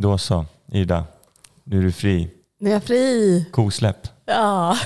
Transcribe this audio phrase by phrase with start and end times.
[0.00, 1.04] Då så, Ida.
[1.64, 2.30] Nu är du fri.
[2.60, 3.44] Nu är jag fri.
[3.52, 4.08] Kosläpp.
[4.26, 4.76] Ja.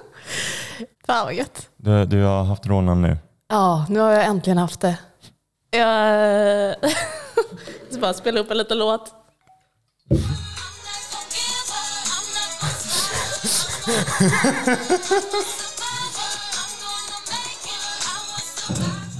[1.06, 1.68] Fan vad gött.
[1.76, 3.16] Du, du har haft rånan nu.
[3.48, 4.98] Ja, nu har jag äntligen haft det.
[5.70, 6.76] Jag
[7.90, 9.14] ska bara spela upp en liten låt.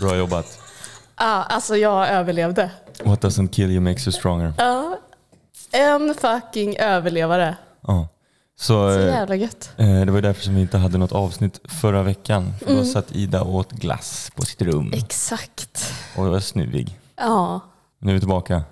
[0.00, 0.58] Bra jobbat.
[1.16, 2.70] Ja, alltså jag överlevde.
[3.04, 4.52] What doesn't kill you makes you stronger.
[4.58, 4.97] Ja.
[5.72, 7.56] En fucking överlevare.
[7.80, 8.08] Ja.
[8.56, 9.70] Så, Så eh, jävla gött.
[9.76, 12.52] eh, det var därför som vi inte hade något avsnitt förra veckan.
[12.60, 15.92] För då satt Ida och åt glass på sitt rum Exakt.
[16.16, 16.98] och var snuvig.
[17.16, 17.60] Ja.
[17.98, 18.62] Nu är vi tillbaka.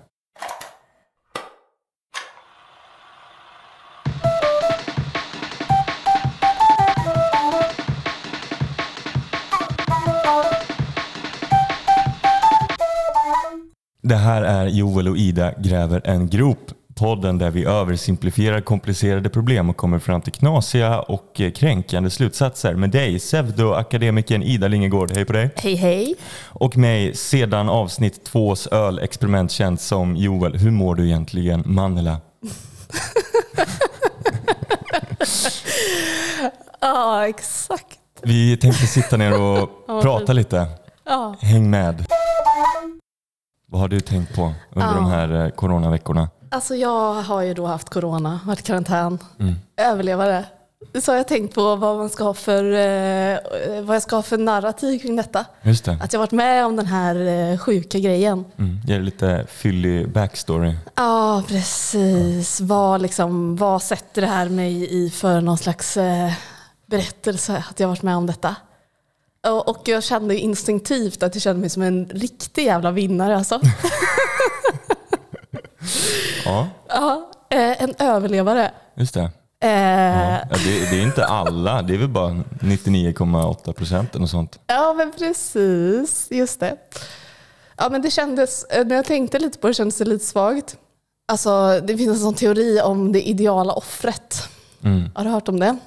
[14.01, 16.71] Det här är Joel och Ida gräver en grop.
[16.97, 22.75] Podden där vi översimplifierar komplicerade problem och kommer fram till knasiga och eh, kränkande slutsatser.
[22.75, 25.11] Med dig, pseudoakademikern Ida Lingegård.
[25.15, 25.49] Hej på dig!
[25.55, 26.15] Hej hej.
[26.45, 30.57] Och mig sedan avsnitt tvås ölexperiment känt som Joel.
[30.57, 32.17] Hur mår du egentligen, Manela?
[36.81, 37.99] Ja, exakt.
[38.23, 39.69] Vi tänkte sitta ner och
[40.01, 40.67] prata lite.
[41.39, 42.05] Häng med.
[43.71, 46.29] Vad har du tänkt på under de här eh, coronaveckorna?
[46.51, 49.55] Alltså jag har ju då haft corona, varit i karantän, Mm.
[49.77, 50.45] överlevare.
[51.01, 53.39] Så har jag tänkt på vad, man ska ha för, eh,
[53.83, 55.45] vad jag ska ha för narrativ kring detta.
[55.61, 55.97] Just det.
[56.01, 57.15] Att jag varit med om den här
[57.51, 58.45] eh, sjuka grejen.
[58.57, 58.79] Mm.
[58.87, 60.75] Ge lite fyllig backstory.
[60.95, 62.61] Ja, precis.
[62.61, 66.31] Vad, liksom, vad sätter det här mig i för någon slags eh,
[66.85, 68.55] berättelse att jag varit med om detta?
[69.47, 73.37] Och, och jag kände instinktivt att jag kände mig som en riktig jävla vinnare.
[73.37, 73.59] Alltså.
[76.47, 78.71] Ja, ja, eh, en överlevare.
[78.95, 79.29] just det.
[79.63, 80.39] Eh, Ja.
[80.49, 84.59] Ja, det, det är inte alla, det är väl bara 99,8 procent och sånt.
[84.67, 86.27] Ja, men precis.
[86.31, 86.75] Just det.
[87.77, 90.77] Ja, men det kändes, eh, när jag tänkte lite på det kändes det lite svagt.
[91.31, 94.49] Alltså, det finns en sån teori om det ideala offret.
[94.83, 95.09] Mm.
[95.15, 95.77] Har du hört om det?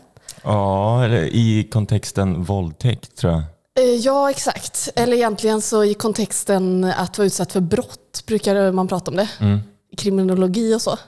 [0.43, 3.43] Ja, eller i kontexten våldtäkt tror jag.
[3.81, 4.89] Eh, Ja, exakt.
[4.97, 9.29] Eller egentligen så i kontexten att vara utsatt för brott brukar man prata om det.
[9.41, 9.61] Mm.
[10.01, 10.99] Kriminologi och så.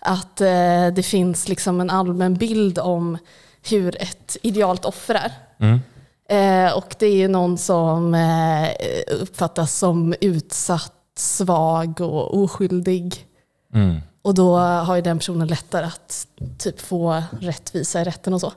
[0.00, 3.18] Att eh, det finns liksom en allmän bild om
[3.68, 5.32] hur ett idealt offer är.
[5.58, 5.80] Mm.
[6.28, 8.68] Eh, och det är ju någon som eh,
[9.20, 13.26] uppfattas som utsatt, svag och oskyldig.
[13.74, 14.00] Mm.
[14.22, 16.26] Och då har ju den personen lättare att
[16.58, 18.52] typ få rättvisa i rätten och så.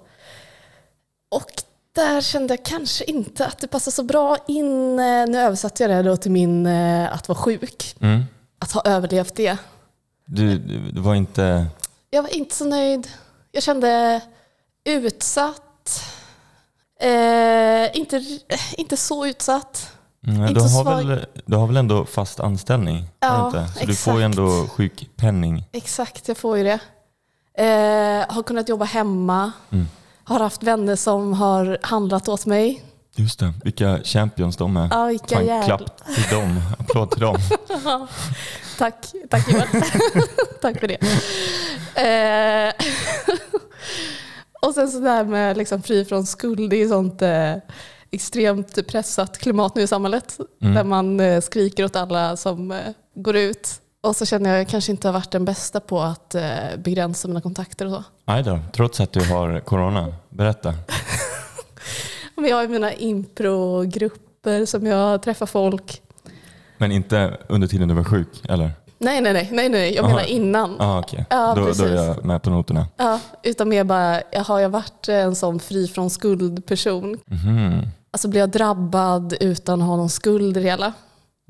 [1.32, 1.52] Och
[1.96, 5.00] där kände jag kanske inte att det passade så bra in.
[5.00, 7.96] eh, Nu översatte jag det då till min eh, att vara sjuk.
[8.00, 8.24] Mm.
[8.60, 9.58] Att ha överlevt det.
[10.30, 10.58] Du,
[10.92, 11.68] du var inte...
[12.10, 13.08] Jag var inte så nöjd.
[13.52, 14.22] Jag kände
[14.86, 16.04] utsatt.
[17.00, 18.38] Eh, inte,
[18.78, 19.92] inte så utsatt.
[20.28, 21.04] Mm, Inte du, har svag.
[21.04, 23.04] väl, du har väl ändå fast anställning?
[23.20, 23.52] Ja?
[23.52, 24.40] Så du får ju exakt.
[24.40, 25.66] ändå sjukpenning.
[25.72, 26.80] Exakt, jag får ju det.
[27.64, 29.52] Eh, har kunnat jobba hemma.
[29.70, 29.86] Mm.
[30.24, 32.84] Har haft vänner som har handlat åt mig.
[33.20, 34.88] Just det, vilka champions de är.
[34.92, 36.62] Ja, vilka Fan, jävla- klapp till dem.
[36.80, 37.38] Applåd till dem.
[38.78, 39.68] Tack, tack Joel.
[40.62, 40.98] tack för det.
[41.96, 42.74] Eh,
[44.68, 47.54] och sen så där med liksom fri från skuld, det är sånt eh,
[48.12, 50.38] extremt pressat klimat nu i samhället.
[50.62, 50.74] Mm.
[50.76, 52.78] Där man eh, skriker åt alla som eh,
[53.16, 53.70] går ut.
[54.02, 56.44] Och så känner jag att jag kanske inte har varit den bästa på att eh,
[56.78, 58.04] begränsa mina kontakter och så.
[58.26, 60.14] Aj då, trots att du har corona.
[60.30, 60.74] Berätta.
[62.38, 66.02] Men jag har mina improgrupper som jag träffar folk.
[66.78, 68.72] Men inte under tiden du var sjuk, eller?
[69.00, 69.94] Nej, nej, nej, nej, nej.
[69.96, 70.16] jag Aha.
[70.16, 70.76] menar innan.
[70.82, 71.26] Ah, okej.
[71.30, 72.88] Ja, då, då är jag med på noterna.
[72.98, 77.20] Ja, utan mer bara, jag har jag varit en sån fri från skuld-person?
[77.26, 77.88] Mhm.
[78.12, 80.94] Alltså blir jag drabbad utan att ha någon skuld i det hela?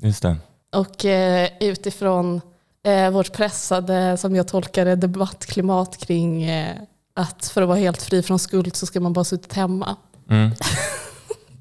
[0.02, 0.36] Just det.
[0.76, 2.40] Och eh, utifrån
[2.86, 6.76] eh, vårt pressade, som jag tolkar det, debattklimat kring eh,
[7.14, 9.96] att för att vara helt fri från skuld så ska man bara suttit hemma.
[10.30, 10.50] Mm.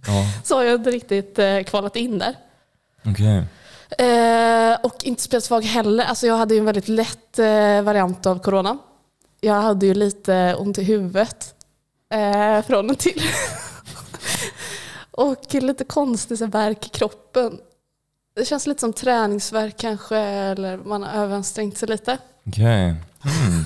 [0.07, 2.35] Ja, Så har jag inte riktigt eh, kvalat in där.
[3.05, 3.43] okej.
[3.97, 6.03] Eh, och inte speciellt svag heller.
[6.05, 8.77] Alltså jag hade ju en väldigt lätt eh, variant av corona.
[9.41, 11.55] Jag hade ju lite ont i huvudet
[12.13, 13.21] eh, från och till.
[15.11, 17.59] och lite konstig värk i kroppen.
[18.35, 22.17] Det känns lite som träningsvärk kanske, eller man har överansträngt sig lite.
[22.45, 22.83] Okej.
[22.83, 23.63] Mm.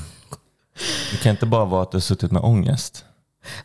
[1.12, 3.06] Det kan inte bara vara att du har suttit med ångest.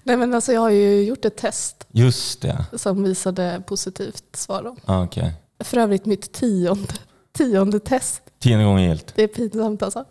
[0.02, 2.64] Nej men alltså jag har ju gjort ett test Just det.
[2.76, 4.62] som visade positivt svar.
[4.62, 4.76] Då.
[4.84, 5.32] Ah, okej.
[5.64, 6.92] För övrigt mitt tionde
[7.36, 8.22] tionde test.
[8.38, 9.12] Tionde gången gillt.
[9.16, 10.04] Det är pinsamt alltså.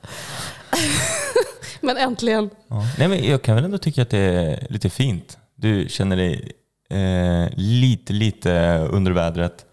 [1.82, 2.50] Men äntligen.
[2.68, 2.84] Ja.
[3.00, 5.38] Nej, men jag kan väl ändå tycka att det är lite fint.
[5.56, 6.52] Du känner dig
[6.90, 9.66] eh, lite, lite under vädret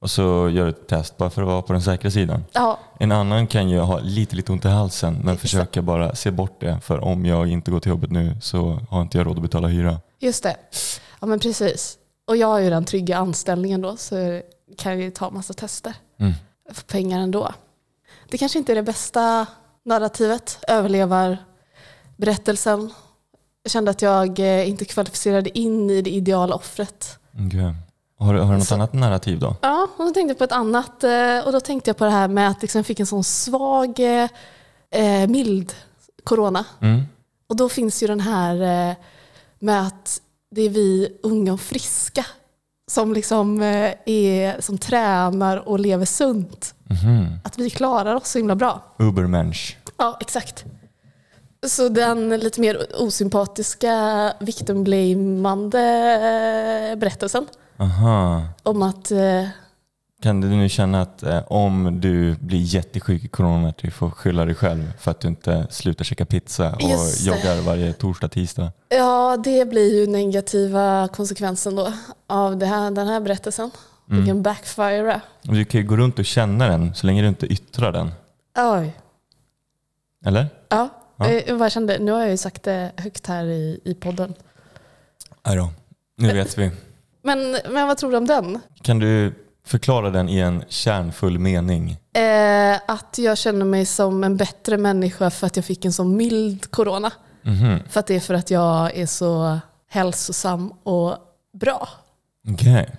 [0.00, 2.44] och så gör du ett test bara för att vara på den säkra sidan.
[2.52, 5.40] Ja, En annan kan ju ha lite, lite ont i halsen men Exakt.
[5.40, 6.80] försöka bara se bort det.
[6.80, 9.68] För om jag inte går till jobbet nu så har inte jag råd att betala
[9.68, 10.00] hyra.
[10.18, 10.56] just det.
[11.20, 11.98] Ja men precis.
[12.26, 14.40] Och jag har ju den trygga anställningen då så
[14.78, 15.94] kan jag ju ta massa tester.
[16.20, 16.32] Mm.
[16.72, 17.52] För pengar ändå.
[18.30, 19.46] Det kanske inte är det bästa
[19.84, 20.58] narrativet.
[20.68, 21.36] Överlevar
[22.16, 22.90] berättelsen.
[23.62, 27.18] Jag kände att jag eh, inte kvalificerade in i det ideala offret.
[27.46, 27.74] Okej.
[28.18, 29.56] Har, du- har du något Så- annat narrativ då?
[29.62, 31.04] Ja, och då tänkte jag på ett annat.
[31.04, 33.24] eh, Och då tänkte jag på det här med att liksom jag fick en sån
[33.24, 34.28] svag, eh,
[34.90, 35.72] eh, mild
[36.24, 36.64] corona.
[36.80, 37.02] Mm.
[37.48, 38.96] Och då finns ju den här eh,
[39.58, 40.20] med att
[40.50, 42.26] det är vi unga och friska
[42.90, 46.74] som, liksom, eh, är, som tränar och lever sunt.
[46.84, 47.26] Mhm.
[47.44, 48.82] Att vi klarar oss så himla bra.
[48.98, 49.76] Ubermensch.
[49.96, 50.64] Ja, exakt.
[51.66, 55.80] Så den lite mer osympatiska victim-blamande
[56.92, 57.46] eh, berättelsen
[57.78, 58.42] Aha.
[58.62, 59.48] om att eh,
[60.22, 64.10] Kan du nu känna att eh, om du blir jättesjuk i corona att du får
[64.10, 68.28] skylla dig själv för att du inte slutar käka pizza och Just joggar varje torsdag,
[68.28, 68.72] tisdag?
[68.88, 71.92] Ja, det blir ju negativa konsekvensen då
[72.26, 73.70] av här, den här berättelsen.
[74.10, 74.20] Mm.
[74.20, 75.20] Det kan backfire.
[75.48, 78.10] Och Du kan ju gå runt och känna den så länge du inte yttrar den.
[78.56, 78.96] Oj.
[80.24, 80.46] Eller?
[80.68, 80.88] Ja,
[81.18, 81.26] Ja.
[81.28, 84.34] Eh, jag bara kände, nu har jag ju sagt det högt här i, i podden.
[85.42, 85.70] Då.
[86.16, 86.70] Nu vet vi.
[87.28, 88.60] Men, men vad tror du om den?
[88.82, 89.34] Kan du
[89.66, 91.90] förklara den i en kärnfull mening?
[92.12, 96.04] Eh, att jag känner mig som en bättre människa för att jag fick en så
[96.04, 97.10] mild corona.
[97.42, 97.78] Mhm.
[97.88, 99.58] För att det är för att jag är så
[99.90, 101.16] hälsosam och
[101.60, 101.88] bra.
[102.52, 102.90] Okej.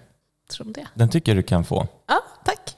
[0.52, 0.88] Tror det?
[0.94, 1.88] Den tycker jag du kan få.
[2.08, 2.76] Ja, tack.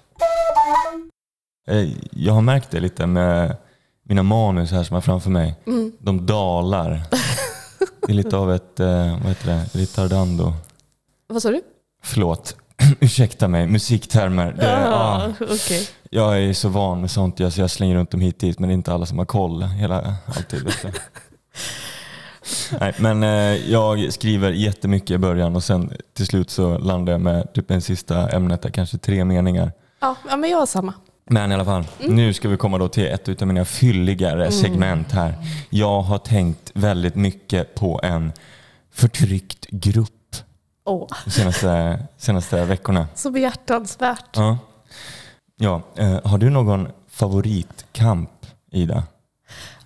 [1.68, 3.56] Eh, Jag har märkt det lite med
[4.04, 5.56] mina manus här som har framför mig.
[5.68, 5.92] Mm.
[6.00, 7.02] De dalar.
[8.08, 10.54] Det är lite av ett, eh, vad heter det, retardando.
[11.32, 11.62] Vad sa du?
[12.04, 12.56] Förlåt,
[13.00, 14.54] ursäkta mig, musiktermer.
[14.60, 15.88] Det, ah, Ah, okej.
[16.10, 18.70] jag är så van med sånt, jag, så jag slänger runt dem hit dit men
[18.70, 20.70] det är inte alla som har koll hela, alltid.
[22.80, 27.22] Nej, men eh, jag skriver jättemycket i början och sen till slut så landar jag
[27.22, 29.72] med typ en sista ämnet, där, kanske tre meningar.
[30.00, 30.94] Ja, ja, men jag har samma.
[31.30, 35.12] Men i alla fall, nu ska vi komma då till ett av mina fylligare segment
[35.12, 35.36] här.
[35.70, 38.32] Jag har tänkt väldigt mycket på en
[38.94, 40.10] förtryckt grupp
[40.86, 43.08] Åh, de senaste, senaste veckorna.
[43.16, 44.26] så behjärtansvärt.
[44.38, 44.58] Ja.
[45.58, 48.30] Ja, eh, har du någon favoritkamp,
[48.72, 49.04] Ida?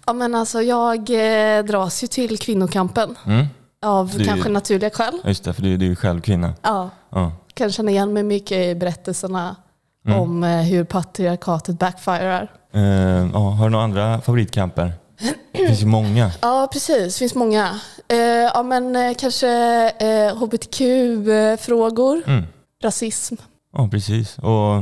[0.05, 0.97] Ja, men alltså, jag
[1.57, 3.45] eh, dras ju till kvinnokampen Mm?
[3.81, 5.19] av Du- kanske naturliga skäl.
[5.25, 6.53] Just det, för du, du är ju själv kvinna.
[6.61, 7.31] Ja, Ja.
[7.53, 9.55] kan känna igen mig mycket i berättelserna
[10.07, 10.19] Mm.
[10.19, 12.51] om eh, hur patriarkatet backfirar.
[12.73, 12.81] Eh,
[13.33, 14.93] ja, har du några andra favoritkamper?
[15.51, 16.31] Det finns ju många.
[16.41, 17.13] Ja, precis.
[17.15, 17.79] Det finns många.
[18.07, 19.49] Eh, ja, men eh, kanske
[19.99, 22.43] eh, hbtq-frågor, Mm.
[22.83, 23.35] rasism.
[23.77, 24.37] Ja, precis.
[24.37, 24.75] Och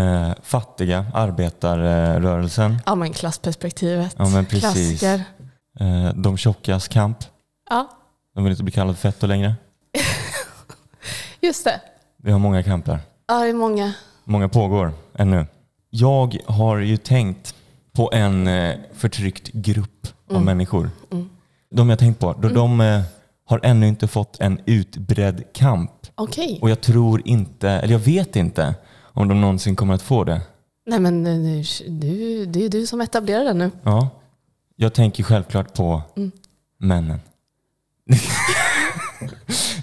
[0.00, 2.78] eh, fattiga, arbetarrörelsen.
[2.86, 4.14] Ja, men klassperspektivet.
[4.18, 4.62] Ja, men precis.
[5.00, 5.24] Klassiker.
[5.80, 7.18] Eh, de tjockas kamp.
[7.70, 7.88] Ja,
[8.34, 9.54] De vill inte bli kallade fetto längre.
[11.40, 11.80] just det.
[12.22, 12.98] Vi har många kamper.
[13.28, 13.92] Ja, det är många.
[14.24, 15.46] Många pågår ännu.
[15.90, 17.54] Jag har ju tänkt
[17.92, 20.90] på en eh, förtryckt grupp av människor.
[21.70, 23.02] De jag tänkt på, då de eh,
[23.46, 25.90] har ännu inte fått en utbredd kamp.
[26.14, 26.58] Okej.
[26.62, 28.74] Och jag tror inte, eller jag vet inte
[29.12, 30.40] om de någonsin kommer att få det.
[30.86, 33.70] Nej, men eh, nu, du, det är du som etablerar den nu.
[33.82, 34.08] Ja.
[34.76, 36.30] Jag tänker självklart på Mm.
[36.78, 37.20] männen.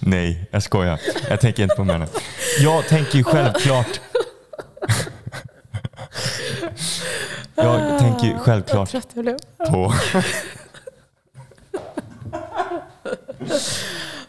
[0.01, 0.99] Nej, jag skojar.
[1.29, 2.07] Jag tänker inte på männen.
[2.61, 3.87] Jag tänker ju självklart...
[7.57, 8.91] jag tänker Vad självklart
[9.69, 9.93] på...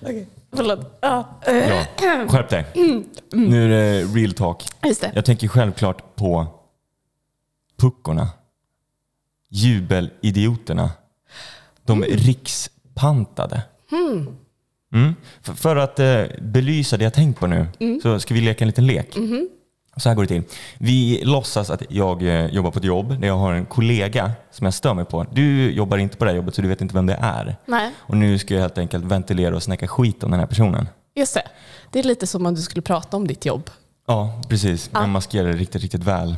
[0.01, 0.99] Okej, förlåt.
[1.01, 1.41] Ja.
[1.47, 1.85] Ja,
[2.29, 2.67] skärp dig.
[3.33, 4.65] Nu är det real talk.
[4.85, 5.13] Just det.
[5.15, 6.47] Jag tänker självklart på
[7.77, 8.29] puckorna.
[9.49, 10.91] Jubelidioterna.
[11.83, 13.63] De rikspantade.
[14.93, 15.15] Mm.
[15.41, 17.67] För, för att eh, belysa det jag tänkt på nu
[18.03, 19.17] så ska vi leka en liten lek.
[19.99, 20.43] Så här går det till.
[20.79, 24.65] Vi låtsas att jag eh, jobbar på ett jobb där jag har en kollega som
[24.65, 25.27] jag stör mig på.
[25.33, 27.57] Du jobbar inte på det här jobbet så du vet inte vem det är.
[27.67, 30.89] Nej, Och nu ska jag helt enkelt ventilera och snacka skit om den här personen.
[31.15, 31.43] just det.
[31.91, 33.71] Det är lite som om du skulle prata om ditt jobb.
[34.07, 34.91] Ja, precis.
[34.93, 36.37] Jag maskerar det riktigt, riktigt väl.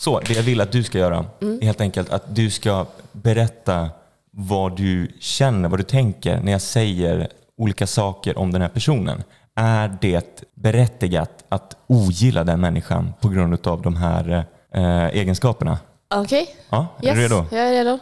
[0.00, 3.90] Så det jag vill att du ska göra är helt enkelt att du ska berätta
[4.30, 9.22] vad du känner, vad du tänker när jag säger olika saker om den här personen.
[9.54, 15.78] Är det berättigat att ogilla den människan på grund av de här eh, egenskaperna.
[16.14, 17.46] Okej, Ja, är yes, du redo?
[17.50, 17.98] jag är redo.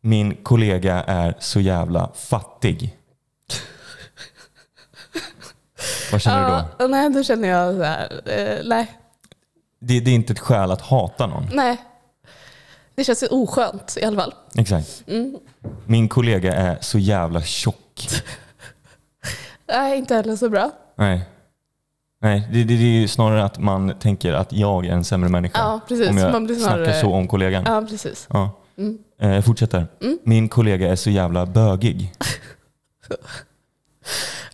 [0.00, 2.96] Min kollega är så jävla fattig.
[6.12, 6.64] Vad känner du då?
[6.78, 8.98] Ja, nej, då känner jag så här, eh, nej,
[9.80, 11.46] Det, det är inte ett skäl att hata någon.
[11.52, 11.76] nej.
[12.94, 14.34] Det känns oskönt i alla fall.
[14.54, 15.04] Exakt.
[15.06, 15.36] Mm.
[15.86, 18.08] Min kollega är så jävla tjock.
[19.68, 20.70] Nej, inte heller så bra.
[20.96, 21.24] Nej.
[22.20, 25.28] Nej, det, det, det är ju snarare att man tänker att jag är en sämre
[25.28, 25.58] människa.
[25.58, 26.08] Ja, precis.
[26.10, 27.64] Om jag Man blir snarare- snackar så om kollegan.
[27.66, 28.26] Ja, precis.
[28.30, 28.50] Ja.
[28.78, 28.98] Mm.
[29.20, 29.86] Eh, Jag fortsätter.
[30.24, 32.12] Min kollega är så jävla bögig.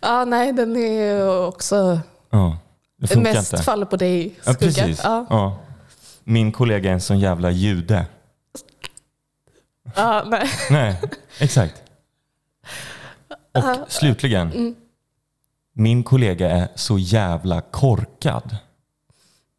[0.01, 2.57] Ja, nej, den är ju också Ja.
[2.97, 3.63] Det mest inte.
[3.63, 5.01] faller på dig Ja, precis.
[5.03, 5.25] Ja.
[5.29, 5.57] Ja.
[6.23, 8.05] Min kollega är en sån jävla jude.
[9.95, 10.49] Ja, nej.
[10.69, 11.01] Nej,
[11.39, 11.75] exakt.
[13.29, 13.85] Och Ja.
[13.87, 14.51] slutligen.
[14.51, 14.75] Mm.
[15.73, 18.55] Min kollega är så jävla korkad.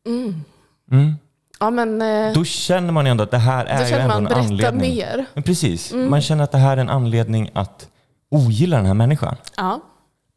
[0.07, 0.45] Mm.
[0.93, 1.15] Mm.
[1.61, 4.95] Ja, men eh, Då känner man ändå att det här är ju ändå en anledning.
[4.97, 5.25] mer.
[5.35, 6.11] Men precis, Mm.
[6.11, 7.89] man känner att det här är en anledning att
[8.31, 9.37] ogilla den här människan.
[9.57, 9.81] Ja.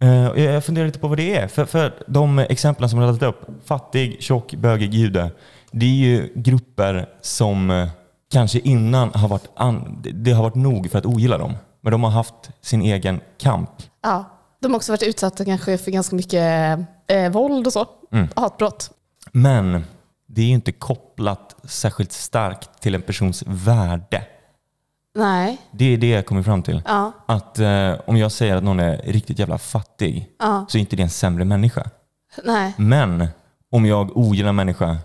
[0.02, 1.48] Eh, Jag funderar lite på vad det är.
[1.48, 5.32] För, för de exemplen som jag radat upp, fattig, tjock, bögig, jude.
[5.72, 7.88] Det är ju grupper som eh,
[8.32, 11.54] kanske innan har varit, an, det har varit nog för att ogilla dem.
[11.82, 13.70] Men de har haft sin egen kamp.
[14.04, 14.26] ja.
[14.60, 17.86] De har också varit utsatta kanske för ganska mycket eh, våld och så.
[18.12, 18.28] Mm.
[18.36, 18.92] Hatbrott.
[19.32, 19.84] Men
[20.28, 24.24] det är ju inte kopplat särskilt starkt till en persons värde.
[25.16, 25.58] Nej.
[25.72, 26.82] Det är det jag kommer fram till.
[26.86, 27.12] Ja.
[27.26, 30.66] Att eh, om jag säger att någon är riktigt jävla fattig Ja.
[30.70, 31.90] så är inte det en sämre människa.
[32.44, 32.74] Nej.
[32.78, 33.28] Men
[33.72, 34.98] om jag ogillar en människa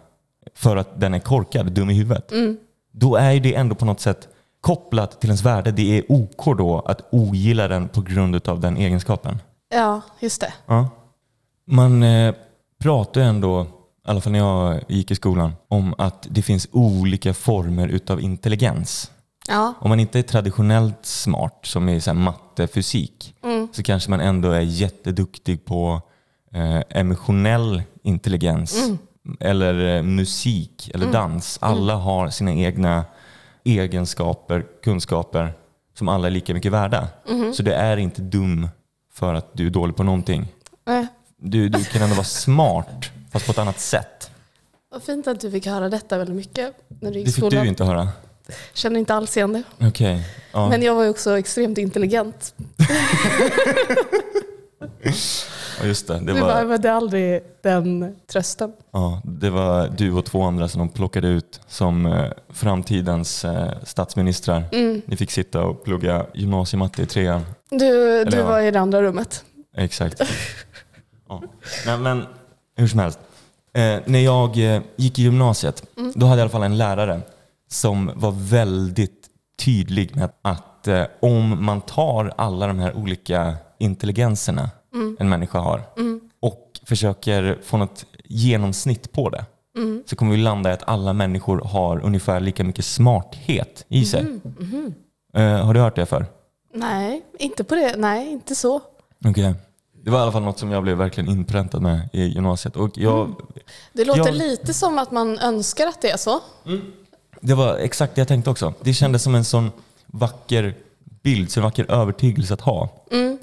[0.54, 2.59] för att den är korkad, dum i huvudet, Mm.
[2.92, 4.28] då är ju det ändå på något sätt
[4.62, 5.71] kopplat till ens värde.
[5.73, 9.38] Det är OK då att ogilla den på grund av den egenskapen.
[9.75, 10.52] Ja, just det.
[10.66, 10.88] Ja.
[11.66, 12.35] Man eh,
[12.83, 13.66] pratar ju ändå, i
[14.11, 19.11] alla fall när jag gick i skolan, om att det finns olika former utav intelligens.
[19.49, 19.75] Ja.
[19.81, 23.69] Om man inte är traditionellt smart, som i så här matte, fysik, Mm.
[23.73, 26.00] så kanske man ändå är jätteduktig på
[26.54, 28.85] eh, emotionell intelligens.
[28.87, 28.99] Mm.
[29.40, 31.59] Eller eh, musik eller dans.
[31.61, 33.04] Alla har sina egna
[33.64, 35.52] egenskaper, kunskaper
[35.99, 37.09] som alla är lika mycket värda.
[37.26, 37.52] Mm-hmm.
[37.52, 38.69] Så det är inte dum
[39.12, 40.52] för att du är dålig på någonting.
[40.87, 41.07] Nej.
[41.37, 44.31] Du, du kan ändå vara smart, fast på ett annat sätt.
[44.90, 47.62] Vad fint att du fick höra detta väldigt mycket när du gick Det fick skolan.
[47.62, 48.09] du inte höra.
[48.73, 49.87] Känner inte alls igen det.
[49.88, 50.28] Okej.
[50.52, 50.69] Ja.
[50.69, 52.54] Men jag var ju också extremt intelligent.
[55.86, 56.20] just det.
[56.20, 58.72] Det var, men det är aldrig den trösten.
[58.92, 63.70] ja, det var du och två andra som de plockade ut som eh, framtidens eh,
[63.82, 64.64] statsministrar.
[64.72, 65.02] Mm.
[65.06, 67.42] Ni fick sitta och plugga gymnasiematte i trean.
[67.70, 68.46] Du, du ja.
[68.46, 69.44] var i det andra rummet.
[69.76, 70.22] Exakt.
[71.28, 71.42] Ja.
[71.86, 72.26] Men, men
[72.76, 73.18] hur som helst.
[73.74, 75.82] Eh, när jag eh, gick i gymnasiet,
[76.14, 77.20] då hade jag i alla fall en lärare
[77.70, 79.26] som var väldigt
[79.64, 84.70] tydlig med att eh, om man tar alla de här olika intelligenserna
[85.18, 85.82] en människa har
[86.40, 89.44] och försöker få något genomsnitt på det
[90.06, 94.26] så kommer vi landa i att alla människor har ungefär lika mycket smarthet i sig.
[95.34, 96.26] Eh, har du hört det för?
[96.75, 97.94] Nej, inte på det.
[97.96, 98.80] Nej, inte så.
[99.25, 99.54] Okej.
[100.04, 102.76] Det var i alla fall något som jag blev verkligen inpräntad med i gymnasiet.
[102.76, 103.34] Och jag,
[103.92, 106.40] Det låter Jag- lite som att man önskar att det är så.
[107.40, 108.75] Det var exakt det jag tänkte också.
[108.82, 109.70] Det kändes som en sån
[110.06, 110.75] vacker
[111.23, 112.88] bild, så en vacker övertygelse att ha.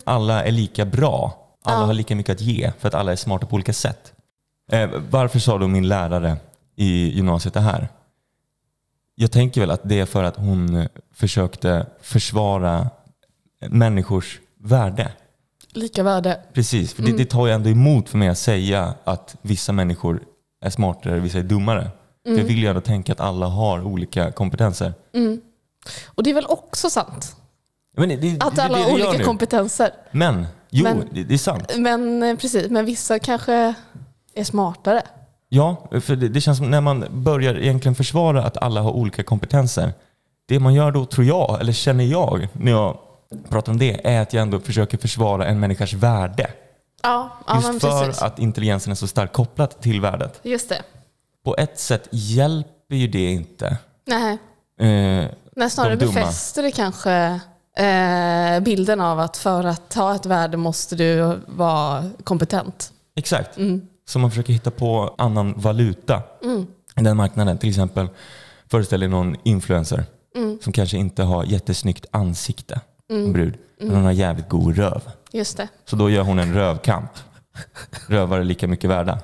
[0.04, 1.46] Alla är lika bra.
[1.64, 1.86] Alla Ja.
[1.86, 4.14] har lika mycket att ge för att alla är smarta på olika sätt.
[4.72, 6.38] Eh, varför sa då min lärare
[6.76, 7.88] i gymnasiet det här?
[9.16, 12.90] Jag tänker väl att det är för att hon eh, försökte försvara
[13.70, 15.12] människors värde.
[15.74, 16.40] Lika värde.
[16.54, 20.20] Precis, för det, det tar ju ändå emot för mig att säga att vissa människor
[20.62, 21.90] är smartare, vissa är dummare.
[22.26, 24.94] För jag vill ju ändå tänka att alla har olika kompetenser.
[26.06, 27.36] Och det är väl också sant.
[28.00, 29.92] Men det, det, Att alla det, har olika kompetenser.
[30.12, 31.72] Men, jo, Men- det, är sant.
[31.78, 33.74] Men eh, precis, men vissa kanske
[34.34, 35.02] är smartare.
[35.50, 39.94] Ja, för det, känns som när man börjar egentligen försvara att alla har olika kompetenser.
[40.48, 42.98] Det man gör då, tror jag, eller känner jag, när jag
[43.50, 46.48] pratar om det, är att jag ändå försöker försvara en människas värde.
[47.04, 48.22] Ja, ja Just för precis.
[48.22, 50.40] att intelligensen är så starkt kopplat till värdet.
[50.44, 50.82] Just det.
[51.46, 53.78] På ett sätt hjälper ju det inte.
[54.08, 54.38] Nej,
[54.80, 55.26] Eh,
[55.56, 57.40] Nej snarare De befäster det kanske
[57.80, 62.92] eh, bilden av att för att ha ett värde måste du vara kompetent.
[63.16, 63.58] exakt.
[63.58, 63.82] Mm.
[64.10, 66.22] Så man försöker hitta på annan valuta
[66.96, 67.58] i den marknaden.
[67.58, 68.08] Till exempel
[68.72, 70.06] föreställ dig någon influencer
[70.36, 70.60] Mm.
[70.64, 75.02] som kanske inte har jättesnyggt ansikte, en brud, men hon har jävligt god röv.
[75.32, 75.68] Just det.
[75.86, 77.12] Så då gör hon en rövkamp.
[78.08, 79.20] Rövar är lika mycket värda.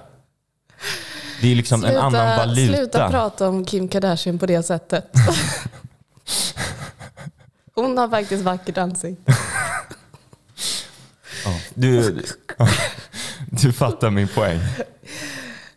[1.42, 2.76] Det är liksom en annan valuta.
[2.78, 5.06] Sluta prata om Kim Kardashian på det sättet.
[7.76, 9.34] Hon har faktiskt vackert ansikte.
[11.46, 12.22] Ja, du,
[13.50, 14.60] du fattar min poäng.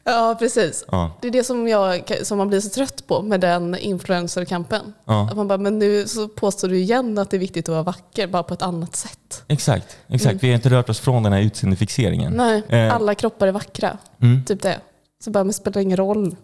[0.04, 0.84] Ja, precis.
[0.90, 1.18] Ja.
[1.22, 4.94] Det är det som, jag, som man blir så trött på med den influencerkampen.
[5.04, 5.28] Ja.
[5.30, 7.82] Att man bara, men nu så påstår du igen att det är viktigt att vara
[7.82, 9.42] vacker, bara på ett annat sätt.
[9.48, 10.42] Exakt, exakt.
[10.42, 12.32] vi har inte rört oss från den här utseendefixeringen.
[12.32, 12.94] Nej, Eh.
[12.94, 13.98] alla kroppar är vackra.
[14.22, 14.44] Mm.
[14.44, 14.78] Typ det.
[15.24, 16.36] Så bara, men spelar ingen roll.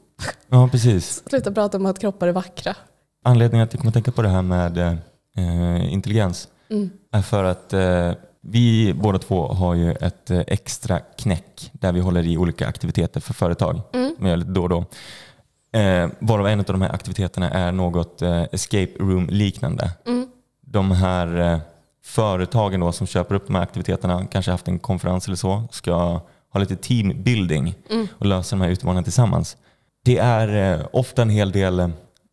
[0.48, 1.22] Ja, precis.
[1.28, 2.74] Sluta prata om att kroppar är vackra.
[3.24, 4.98] Anledningen att jag kommer tänka på det här med
[5.38, 6.90] eh, intelligens Mm.
[7.12, 12.00] är för att eh, vi båda två har ju ett eh, extra knäck där vi
[12.00, 13.80] håller i olika aktiviteter för företag.
[13.92, 14.14] Mm.
[14.18, 14.84] Vi gör lite då och då.
[15.78, 19.90] Eh, varav en av de här aktiviteterna är något eh, escape room-liknande.
[20.06, 20.26] Mm.
[20.60, 21.58] De här eh,
[22.04, 26.20] företagen då som köper upp de här aktiviteterna, kanske haft en konferens eller så, ska
[26.52, 28.08] ha lite teambuilding Mm.
[28.18, 29.56] och lösa de här utmaningarna tillsammans.
[30.04, 31.88] Det är eh, ofta en hel del eh,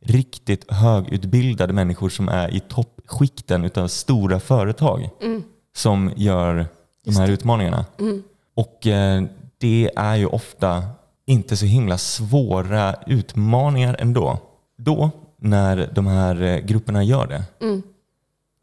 [0.05, 5.43] riktigt högutbildade människor som är i toppskikten utav stora företag Mm.
[5.75, 6.65] som gör
[7.05, 7.85] de här utmaningarna.
[7.99, 8.23] Mm.
[8.55, 9.23] Och eh,
[9.57, 10.83] det är ju ofta
[11.25, 14.39] inte så himla svåra utmaningar ändå.
[14.77, 17.81] Då, när de här eh, grupperna gör det, Mm.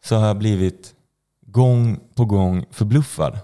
[0.05, 0.95] så har jag blivit
[1.47, 3.39] gång på gång förbluffad.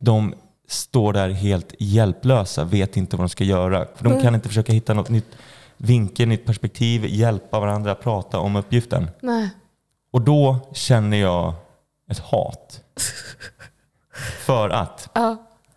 [0.00, 0.34] De
[0.68, 3.86] står där helt hjälplösa, vet inte vad de ska göra.
[3.96, 4.22] För de Mm.
[4.24, 5.36] kan inte försöka hitta något nytt
[5.80, 9.10] vinkel, nytt perspektiv, hjälpa varandra, prata om uppgiften.
[9.22, 9.50] Nej.
[10.12, 11.54] Och då känner jag
[12.10, 12.80] ett hat.
[14.40, 15.36] För att Ja.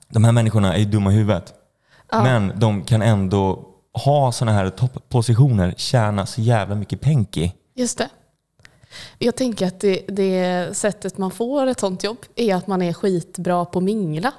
[0.10, 1.54] de här människorna är dumma i huvudet.
[2.12, 2.24] Ja.
[2.24, 3.70] Men de kan ändå
[4.06, 7.54] ha sådana här topppositioner, tjäna så jävla mycket penki.
[7.76, 8.10] Just det.
[9.20, 12.94] Jag tänker att det, det sättet man får ett sånt jobb är att man är
[12.94, 14.32] skitbra på mingla.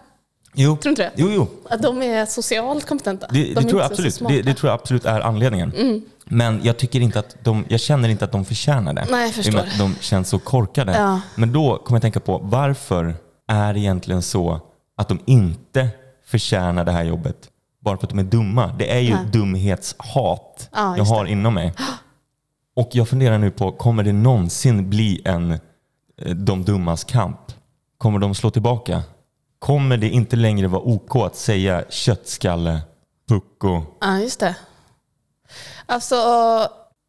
[0.54, 1.10] Jo, Tror du inte det?
[1.16, 1.48] jo, jo.
[1.70, 3.26] Att de är socialt kompetenta.
[3.30, 4.18] Det, de det, tror jag absolut.
[4.28, 5.72] Det, det tror jag absolut är anledningen.
[5.72, 6.02] Mm.
[6.24, 9.06] Men jag, tycker inte att de, jag känner inte att de förtjänar det.
[9.10, 9.72] Nej, jag I och med förstår.
[9.72, 10.92] att de känns så korkade.
[10.92, 11.20] Ja.
[11.34, 13.14] Men då kommer jag tänka på varför
[13.48, 14.60] är det egentligen så
[14.96, 15.88] att de inte
[16.26, 17.36] förtjänar det här jobbet
[17.84, 18.74] bara för att de är dumma?
[18.78, 19.26] Det är ju Nej.
[19.32, 21.72] dumhetshat Ja, jag har inom mig.
[22.76, 25.52] Och jag funderar nu på, kommer det någonsin bli en
[26.22, 27.38] eh, de dummas kamp?
[27.98, 29.02] Kommer de slå tillbaka?
[29.64, 32.80] Kommer det inte längre vara OK att säga köttskalle,
[33.28, 33.82] pucko?
[34.00, 34.56] Ja, just det.
[35.86, 36.14] Alltså,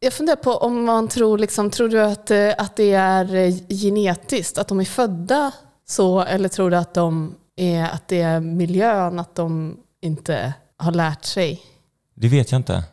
[0.00, 3.54] jag funderar på om man tror, liksom, tror du att, eh, att det är eh,
[3.68, 5.52] genetiskt, att de är födda
[5.88, 10.92] så, eller tror du att, de är, att det är miljön, att de inte har
[10.92, 11.62] lärt sig?
[12.14, 12.84] Det vet jag inte.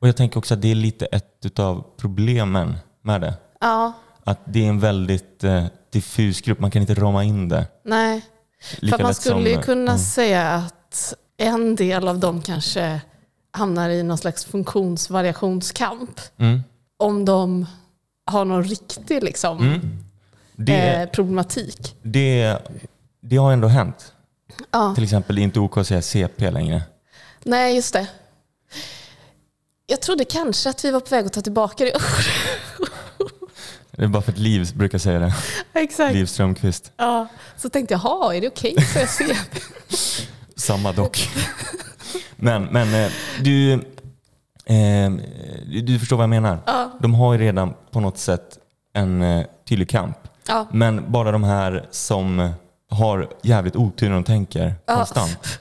[0.00, 3.34] Och jag tänker också att det är lite ett av problemen med det.
[3.60, 3.92] Ja,
[4.24, 7.66] Att det är en väldigt eh, diffus grupp, man kan inte rama in det.
[7.84, 8.22] nej.
[8.64, 9.98] För Lika man skulle ju som, kunna mm.
[9.98, 13.00] säga att en del av dem kanske
[13.50, 16.20] hamnar i någon slags funktionsvariationskamp.
[16.38, 16.62] Mm.
[16.96, 17.66] Om de
[18.26, 20.04] har någon riktig liksom, Mm.
[20.56, 21.96] Det, eh, problematik.
[22.02, 22.58] det,
[23.20, 24.12] det har ändå hänt.
[24.70, 24.94] Ja.
[24.94, 26.82] Till exempel det är inte OK att säga CP längre.
[27.42, 28.06] Nej, just det.
[29.86, 31.92] Jag trodde kanske att vi var på väg att ta tillbaka det.
[33.96, 35.34] Det är bara för att Liv brukar säga det.
[35.72, 36.14] Exakt.
[36.14, 36.92] Liv Strömqvist.
[36.96, 37.26] Ja.
[37.56, 39.06] Så tänkte jag, "Ha, är det okej att säga
[39.38, 39.60] CP?
[40.56, 41.28] Samma dock.
[42.36, 45.10] men men eh, du, eh,
[45.66, 46.58] du, du förstår vad jag menar.
[46.66, 46.90] Ja.
[47.00, 48.58] De har ju redan på något sätt
[48.94, 50.18] en eh, tydlig kamp.
[50.48, 50.66] Ja.
[50.72, 52.50] Men bara de här som
[52.90, 54.96] har jävligt otur när de tänker Ja.
[54.96, 55.38] konstant.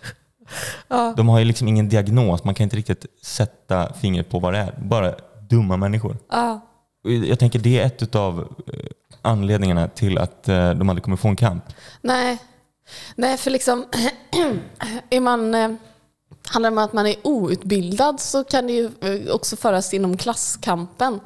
[0.87, 1.13] Ja.
[1.17, 4.59] De har ju liksom ingen diagnos, man kan inte riktigt sätta fingret på vad det
[4.59, 4.73] är.
[4.83, 5.13] Bara
[5.49, 6.17] dumma människor.
[6.31, 6.61] Ja.
[7.03, 8.55] Jag tänker det är ett av
[9.21, 11.63] anledningarna till att eh, de aldrig kommer få en kamp.
[12.01, 12.37] Nej.
[13.15, 13.85] Nej, för liksom
[15.09, 15.71] är man, eh,
[16.47, 20.17] handlar det om att man är outbildad så kan det ju eh, också föras inom
[20.17, 21.19] klasskampen.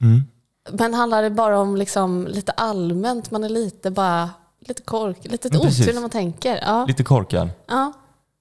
[0.00, 0.22] Mm.
[0.70, 4.30] Men handlar det bara om liksom lite allmänt, man är lite bara
[4.60, 6.60] lite kork, lite otur när man tänker.
[6.62, 6.84] Ja.
[6.86, 7.48] Lite korkad.
[7.66, 7.92] Ja.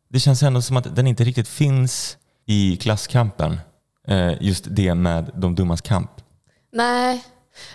[0.09, 3.59] Det känns ändå som att den inte riktigt finns i klasskampen.
[4.07, 6.11] Eh, Just det med de dummas kamp.
[6.75, 7.23] Nej,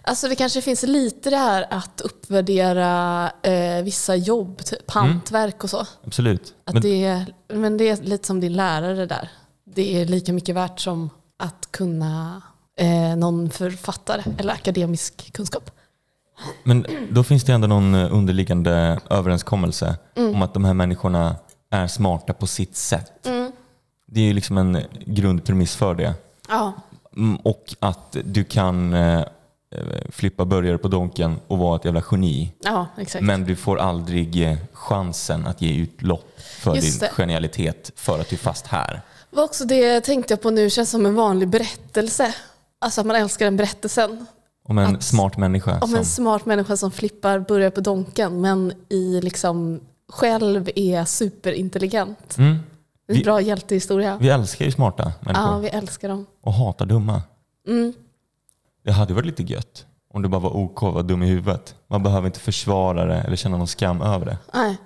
[0.03, 5.71] alltså det kanske finns lite det här att uppvärdera eh, vissa jobb, typ hantverk och
[5.71, 5.87] så.
[6.07, 6.55] Absolut.
[6.65, 9.31] Att Men, det är, men det är lite som din lärare där.
[9.65, 12.43] Det är lika mycket värt som att kunna
[12.79, 15.71] eh, någon författare eller akademisk kunskap.
[16.65, 21.37] men då finns det ändå någon eh, underliggande överenskommelse om att de här människorna
[21.71, 23.13] är smarta på sitt sätt.
[24.07, 26.15] Det är ju liksom en grundpremiss för det.
[26.49, 26.73] Ja, Mm,
[27.43, 29.23] Och att du kan eh,
[30.09, 32.53] flippa burgare på Donken och vara ett jävla geni.
[32.65, 32.87] Ja.
[33.21, 37.15] Men du får aldrig eh, chansen att ge utlopp för Just din det.
[37.15, 39.01] genialitet för att du är fast här.
[39.31, 42.35] Var också det tänkte jag på nu, känns som en vanlig berättelse.
[42.79, 44.27] Alltså att man älskar den berättelsen.
[44.65, 45.75] Om en Att- smart människa.
[45.81, 51.05] Om som, en smart människa som flippar börjar på Donken men i liksom själv är
[51.05, 52.39] superintelligent.
[52.39, 52.59] mm,
[53.15, 54.19] Vi- bra hjältehistoria.
[54.21, 56.27] vi älskar ju smarta människor Ja, vi älskar dem.
[56.41, 57.23] och hatar dumma.
[57.69, 57.93] Mm.
[58.85, 61.75] Det hade varit lite gött om du bara var OK och var dum i huvudet.
[61.87, 64.39] Man behöver inte försvara det eller känna någon skam över det.
[64.55, 64.77] Nej,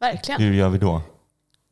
[0.00, 0.40] verkligen.
[0.42, 1.02] Hur gör vi då?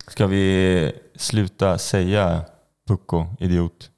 [0.08, 2.40] Ska vi sluta säga
[2.88, 3.90] pucko, idiot?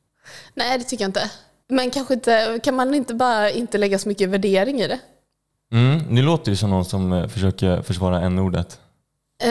[0.54, 1.30] Nej, det tycker jag inte.
[1.68, 4.98] Men kanske inte, kan man inte bara inte lägga så mycket värdering i det?
[5.72, 8.80] Mm, nu låter det som någon som eh, försöker försvara n-ordet.
[9.40, 9.50] Eh,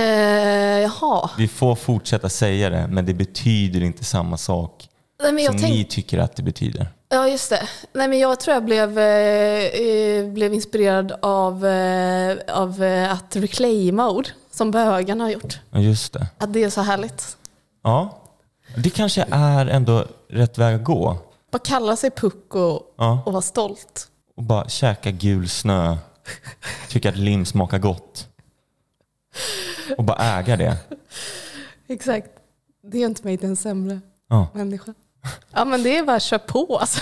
[0.81, 1.29] jaha.
[1.37, 4.89] Vi får fortsätta säga det, men det betyder inte samma sak
[5.23, 6.87] Nej, som tänk, ni tycker att det betyder.
[7.09, 7.67] Ja, just det.
[7.93, 13.35] Nej, men jag tror jag blev, eh, eh, blev inspirerad av, eh, av eh, att
[13.35, 15.59] reclaima ord som bögarna har gjort.
[15.71, 16.27] Ja, just det.
[16.37, 17.37] Att det är så härligt.
[17.83, 18.19] Ja,
[18.75, 21.17] det kanske är ändå rätt väg att gå.
[21.51, 24.07] Bara kalla sig pucko Ja, och vara stolt.
[24.37, 25.97] och bara käka gul snö,
[26.89, 28.27] tycka att lim smakar gott.
[29.97, 30.77] Och bara äga det.
[31.87, 32.27] Exakt.
[32.83, 34.47] Det gör inte mig till en sämre Ja.
[34.53, 34.93] människa.
[35.51, 36.99] Ja, men det är bara att köra på alltså.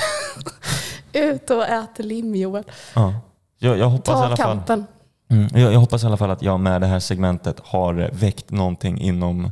[1.14, 2.64] Ut och ät lim Joel.
[2.96, 3.14] Ja.
[3.58, 4.86] Jag, jag, hoppas i Ta alla fall, kampen.
[5.30, 8.52] mm, jag, jag hoppas i alla fall att jag med det här segmentet har väckt
[8.52, 9.52] någonting inom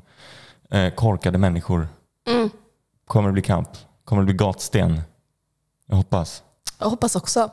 [0.71, 1.87] eh, korkade människor.
[2.27, 2.49] Mm.
[3.07, 3.69] Kommer det bli kamp?
[4.05, 5.01] Kommer det bli gatsten?
[5.85, 6.43] Jag hoppas.
[6.79, 7.51] Jag hoppas också.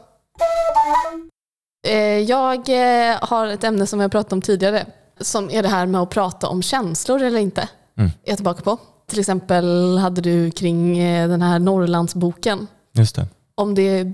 [1.86, 4.86] Eh, Jag eh, har ett ämne som jag pratat om tidigare.
[5.22, 7.68] Som är det här med att prata om känslor eller inte.
[7.98, 8.10] Mm.
[8.24, 8.78] Är jag tillbaka på.
[9.06, 12.66] Till exempel hade du kring eh, den här Norrlandsboken.
[12.92, 13.26] Just det.
[13.54, 14.12] Om det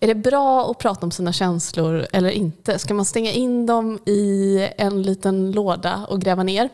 [0.00, 2.78] är det bra att prata om sina känslor eller inte?
[2.78, 6.68] Ska man stänga in dem i en liten låda och gräva ner?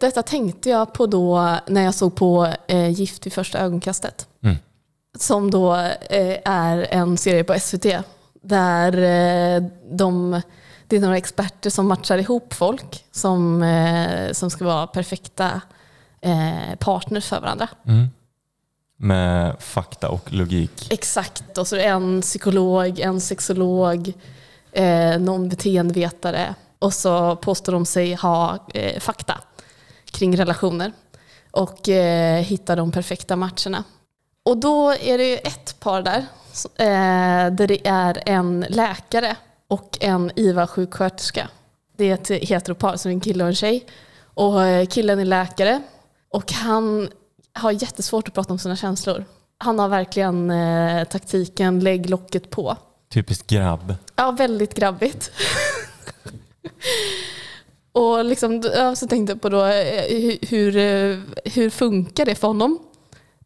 [0.00, 4.28] Detta tänkte jag på då när jag såg på eh, Gift vid första ögonkastet.
[4.42, 4.56] Mm.
[5.18, 5.74] Som då
[6.10, 7.86] eh, är en serie på SVT
[8.42, 10.42] där eh, de,
[10.88, 15.60] det är några experter som matchar ihop folk som, eh, som ska vara perfekta
[16.20, 17.68] eh, partners för varandra.
[17.86, 18.08] Mm.
[18.96, 20.92] Med fakta och logik.
[20.92, 24.12] Exakt, och så är det en psykolog, en sexolog,
[24.72, 29.40] eh, någon beteendevetare och så påstår de sig ha eh, fakta
[30.04, 30.92] kring relationer
[31.50, 33.84] och eh, hittar de perfekta matcherna.
[34.44, 36.26] Och då är det ett par där
[36.76, 39.36] eh, där det är en läkare
[39.68, 41.48] och en IVA-sjuksköterska.
[41.96, 43.86] Det är ett heteropar, är en kille och en tjej.
[44.34, 45.82] Och eh, killen är läkare
[46.28, 47.08] och han
[47.52, 49.24] har jättesvårt att prata om sina känslor.
[49.58, 52.76] Han har verkligen eh, taktiken lägg locket på.
[53.12, 53.94] Typiskt grabb.
[54.16, 55.30] Ja, väldigt grabbigt.
[57.92, 58.62] och liksom,
[58.96, 62.78] så tänkte jag på då, eh, hur, hur, eh, hur funkar det för honom?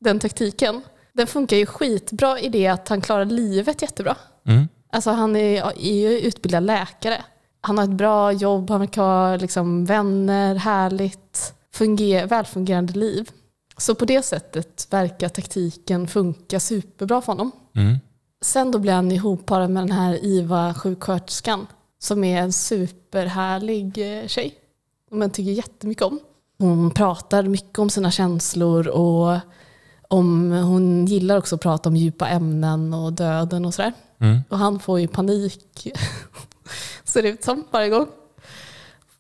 [0.01, 0.83] Den taktiken.
[1.13, 4.17] Den funkar ju skitbra i det att han klarar livet jättebra.
[4.47, 4.69] Mm.
[4.90, 7.24] Alltså han är, är ju utbildad läkare.
[7.61, 13.31] Han har ett bra jobb, han verkar ha liksom vänner, härligt, funger, välfungerande liv.
[13.77, 17.51] Så på det sättet verkar taktiken funka superbra för honom.
[17.77, 17.96] Mm.
[18.40, 21.66] Sen då blir han ihopparad med den här IVA-sjuksköterskan
[21.98, 24.55] som är en superhärlig eh, tjej.
[25.09, 26.20] Som jag tycker jättemycket om.
[26.59, 29.38] Hon pratar mycket om sina känslor och
[30.09, 33.92] om, hon gillar också att prata om djupa ämnen och döden och sådär.
[34.21, 34.40] Mm.
[34.49, 35.88] Och han får ju panik,
[37.05, 38.07] ser det ut som, varje gång.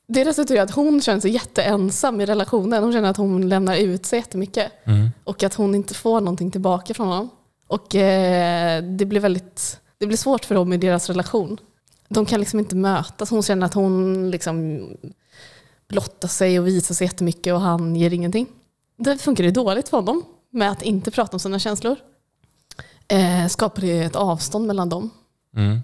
[0.06, 2.82] Det resulterar i att hon känner sig jätteensam i relationen.
[2.82, 4.72] Hon känner att hon lämnar ut sig jättemycket.
[4.84, 5.08] Mm.
[5.24, 7.30] Och att hon inte får någonting tillbaka från honom.
[7.66, 11.58] Och eh, det blir väldigt det blir svårt för dem i deras relation.
[12.08, 13.30] De kan liksom inte mötas.
[13.30, 14.86] Hon känner att hon liksom
[15.88, 18.46] blottar sig och visar sig jättemycket och han ger ingenting.
[18.96, 21.96] Det funkar det dåligt för honom med att inte prata om sina känslor.
[23.08, 25.10] Eh, skapar det ett avstånd mellan dem.
[25.56, 25.80] Mm.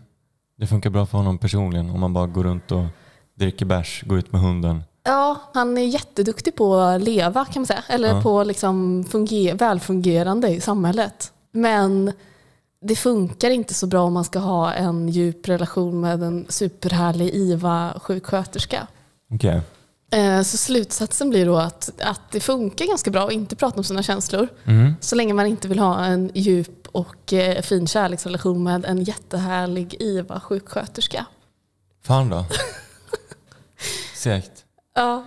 [0.59, 2.85] Det funkar bra för honom personligen om man bara går runt och
[3.35, 4.83] dricker bärs, går ut med hunden.
[5.05, 7.85] Ja, han är jätteduktig på att leva kan man säga.
[7.89, 8.23] Eller Ja.
[8.23, 11.33] på liksom funger- välfungerande i samhället.
[11.53, 12.13] Men
[12.81, 17.31] det funkar inte så bra om man ska ha en djup relation med en superhärlig
[17.35, 18.87] IVA-sjuksköterska.
[19.31, 19.61] Okej.
[20.15, 23.85] Eh, Så slutsatsen blir då att, att det funkar ganska bra att inte prata om
[23.85, 24.49] sina känslor.
[24.65, 24.95] Mm.
[25.01, 29.95] Så länge man inte vill ha en djup och eh, fin kärleksrelation med en jättehärlig
[30.01, 31.27] IVA-sjuksköterska.
[32.05, 32.45] Fan då.
[34.17, 34.65] Segt.
[34.95, 35.25] Ja,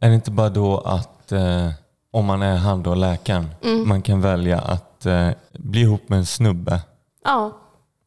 [0.00, 1.70] Är det inte bara då att eh,
[2.10, 3.88] om man är han då, läkaren, Mm.
[3.88, 6.80] man kan välja att eh, bli ihop med en snubbe,
[7.24, 7.52] ja,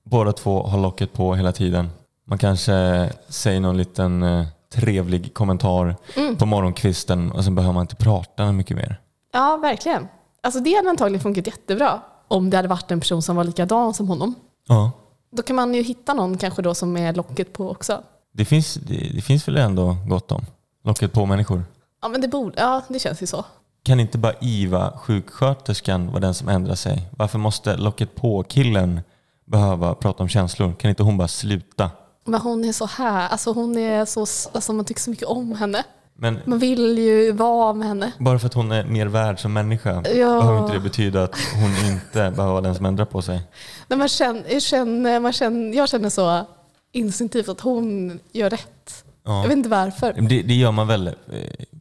[0.04, 1.90] Båda två har locket på hela tiden.
[2.28, 6.36] Man kanske säger någon liten eh, trevlig kommentar Mm.
[6.36, 9.02] på morgonkvisten och sen behöver man inte prata mycket mer.
[9.34, 10.08] Ja, verkligen.
[10.44, 13.94] Alltså det hade antagligen funkat jättebra om det hade varit en person som var likadan
[13.94, 14.36] som honom.
[14.68, 14.92] Ja.
[15.32, 18.02] Då kan man ju hitta någon kanske då som är locket på också.
[18.34, 20.46] Det finns, det, det finns väl ändå gott om
[20.84, 21.64] locket på människor.
[22.02, 23.46] Ja, men det borde, ja, det känns ju så.
[23.84, 27.10] Kan inte bara Iva, sjuksköterskan, vara den som ändrar sig?
[27.18, 29.02] Varför måste locket på-killen
[29.46, 30.74] behöva prata om känslor?
[30.74, 31.92] Kan inte hon bara sluta?
[32.32, 34.20] Men hon är så här, alltså hon är så,
[34.56, 35.84] alltså man tycker så mycket om henne.
[36.22, 38.12] Men Man vill ju vara med henne.
[38.20, 40.40] bara för att hon är mer värd som människa Ja.
[40.40, 43.42] behöver inte det betyda att hon inte behöver vara den som ändrar på sig.
[43.88, 46.46] Nej, man känner, jag, känner, man känner, jag känner så
[46.92, 49.04] instinktivt att hon gör rätt.
[49.26, 49.42] Ja.
[49.42, 50.14] Jag vet inte varför.
[50.14, 51.14] Det, det gör man väl eh,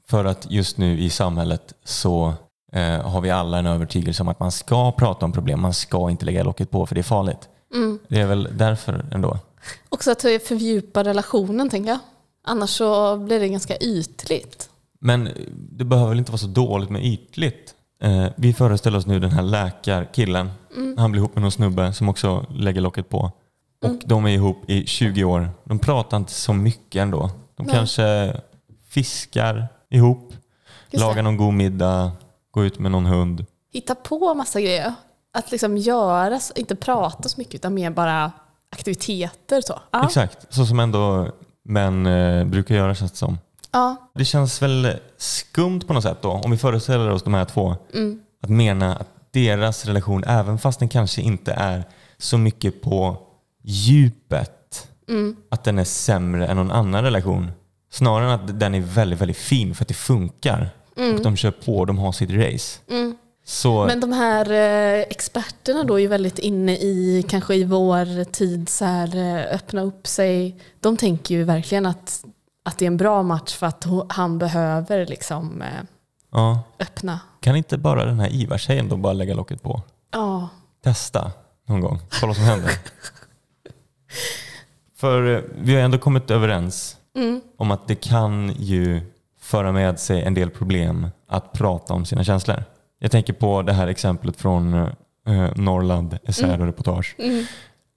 [0.08, 2.32] för att just nu i samhället så
[2.72, 5.60] eh, har vi alla en övertygelse om att man ska prata om problem.
[5.60, 7.48] Man ska inte lägga locket på för det är farligt.
[7.74, 7.98] Mm.
[8.08, 9.38] Det är väl därför ändå.
[9.88, 11.98] Också att fördjupa relationen tänker jag.
[12.44, 14.70] Annars så blir det ganska ytligt.
[15.00, 17.74] Men det behöver väl inte vara så dåligt med ytligt.
[18.02, 20.50] Eh, vi föreställer oss nu den här läkarkillen.
[20.96, 23.30] Han blir ihop med någon snubbe som också lägger locket på.
[23.84, 25.50] Och de är ihop i 20 år.
[25.64, 27.30] De pratar inte så mycket ändå.
[27.56, 27.74] De Nej.
[27.74, 28.36] kanske
[28.88, 30.32] fiskar ihop,
[30.90, 31.22] Just lagar det.
[31.22, 32.12] någon god middag,
[32.50, 33.46] går ut med någon hund.
[33.72, 34.94] Hitta på massa grejer.
[35.32, 38.32] Att liksom göra, inte prata så mycket utan mer bara
[38.76, 39.60] aktiviteter.
[39.60, 39.80] Så.
[39.90, 40.04] Ja.
[40.06, 41.28] Exakt, så som ändå
[41.64, 43.38] män eh, brukar göra känns det som.
[43.72, 43.96] Ja.
[44.14, 47.76] Det känns väl skumt på något sätt då, om vi föreställer oss de här två,
[47.94, 48.20] Mm.
[48.42, 51.84] att mena att deras relation, även fast den kanske inte är
[52.18, 53.16] så mycket på
[53.62, 55.36] djupet, Mm.
[55.50, 57.50] att den är sämre än någon annan relation.
[57.90, 60.70] Snarare än att den är väldigt, väldigt fin för att det funkar.
[61.16, 62.78] Och de kör på, de har sitt race.
[63.48, 68.24] Så Men de här eh, experterna då är ju väldigt inne i, kanske i vår
[68.24, 70.60] tid, så här, eh, öppna upp sig.
[70.80, 72.24] De tänker ju verkligen att,
[72.64, 75.68] att det är en bra match för att han behöver liksom eh,
[76.32, 77.20] ja, öppna.
[77.40, 79.82] kan inte bara den här Ivar-tjejen då bara lägga locket på?
[80.12, 80.48] Ja,
[80.84, 81.32] Testa
[81.68, 82.72] någon gång, kolla vad som händer.
[84.96, 87.40] För vi har ändå kommit överens mm.
[87.56, 89.00] om att det kan ju
[89.40, 92.64] föra med sig en del problem att prata om sina känslor.
[92.98, 97.16] Jag tänker på det här exemplet från eh, Norrland, essäer och reportage.
[97.18, 97.38] Mm.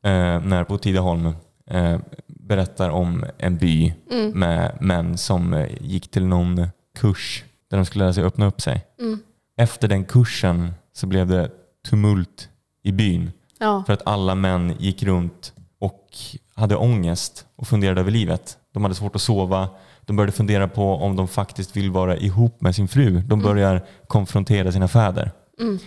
[0.04, 1.36] Eh, när på Tidaholm
[1.70, 4.40] eh, berättar om en by Mm.
[4.40, 6.68] med män som eh, gick till någon
[7.00, 8.86] kurs där de skulle lära sig öppna upp sig.
[9.00, 9.20] Mm.
[9.58, 11.52] Efter den kursen så blev det
[11.90, 12.50] tumult
[12.84, 13.84] i byn ja.
[13.86, 16.08] för att alla män gick runt och
[16.56, 18.58] hade ångest och funderade över livet.
[18.74, 19.70] De hade svårt att sova.
[20.06, 23.22] De började fundera på om de faktiskt vill vara ihop med sin fru.
[23.22, 25.32] De börjar konfrontera sina fäder.
[25.60, 25.80] Mm.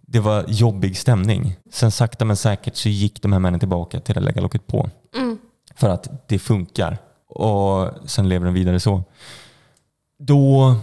[0.00, 1.56] Det var jobbig stämning.
[1.72, 4.90] Sen sakta men säkert så gick de här männen tillbaka till att lägga locket på.
[5.16, 5.38] Mm.
[5.74, 6.98] För att det funkar.
[7.28, 9.02] Och sen lever de vidare så.
[10.18, 10.74] Då,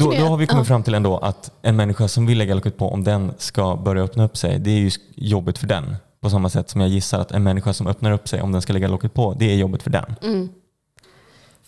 [0.00, 2.76] då, då har vi kommit fram till ändå att en människa som vill lägga locket
[2.76, 5.96] på, om den ska börja öppna upp sig, det är ju jobbet för den.
[6.20, 8.62] På samma sätt som jag gissar att en människa som öppnar upp sig, om den
[8.62, 10.16] ska lägga locket på, det är jobbet för den.
[10.22, 10.48] Mm.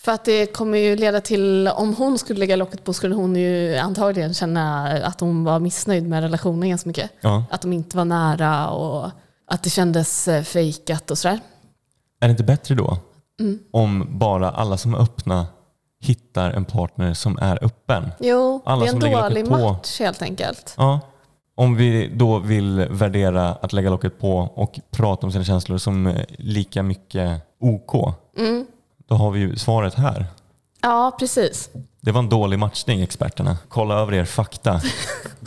[0.07, 3.37] För att det kommer ju leda till, om hon skulle lägga locket på skulle hon
[3.37, 7.11] ju antagligen känna att hon var missnöjd med relationen ganska mycket.
[7.21, 7.45] Ja.
[7.51, 9.11] Att de inte var nära och
[9.51, 11.41] att det kändes eh, fejkat och sådär.
[12.21, 12.99] Är det inte bättre då
[13.41, 13.59] Mm.
[13.71, 15.47] om bara alla som är öppna
[16.01, 18.11] hittar en partner som är öppen?
[18.21, 19.59] Jo, Alla det är en dålig på.
[19.59, 20.75] match helt enkelt.
[20.79, 21.01] Ja.
[21.57, 26.07] Om vi då vill värdera att lägga locket på och prata om sina känslor som
[26.07, 28.67] eh, lika mycket OK, Mm.
[29.09, 30.27] Då har vi ju svaret här.
[30.81, 31.71] Ja, precis.
[32.01, 33.59] Det var en dålig matchning experterna.
[33.69, 34.81] Kolla över er fakta.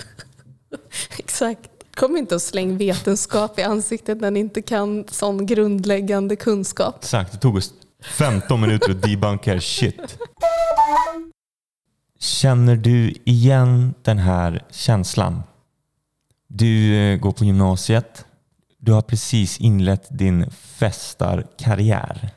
[1.18, 1.70] Exakt.
[1.96, 6.96] Kom inte och släng vetenskap i ansiktet när ni inte kan sån grundläggande kunskap.
[7.00, 10.18] Exakt, det tog oss 15 minuter att debunka er shit.
[12.20, 15.44] Känner du igen den här känslan?
[16.48, 18.26] Du eh, går på gymnasiet.
[18.78, 22.30] Du har precis inlett din festarkarriär.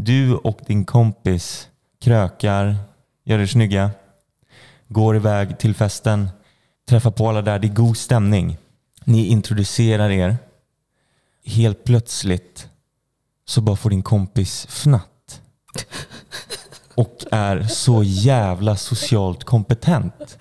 [0.00, 1.68] Du och din kompis
[2.00, 2.76] krökar,
[3.24, 3.90] gör er snygga,
[4.88, 6.28] går iväg till festen,
[6.88, 7.58] träffar på alla där.
[7.58, 8.56] Det är god stämning.
[9.04, 10.36] Ni introducerar er.
[11.44, 12.68] Helt plötsligt
[13.46, 15.40] så bara får din kompis fnatt.
[16.94, 20.38] Och är så jävla socialt kompetent.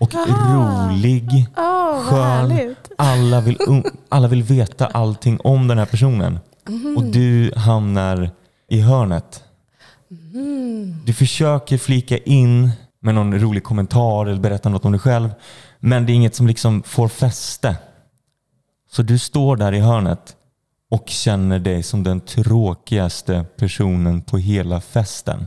[0.00, 2.74] Och rolig, Åh, vad skön.
[2.98, 6.38] Alla vill, un- alla vill veta allting om den här personen.
[6.96, 8.30] Och du hamnar
[8.70, 9.44] i hörnet.
[11.04, 15.30] Du försöker flika in med någon rolig kommentar eller berätta något om dig själv.
[15.78, 17.76] Men det är inget som liksom får fäste.
[18.90, 20.36] Så du står där i hörnet
[20.90, 25.46] och känner dig som den tråkigaste personen på hela festen.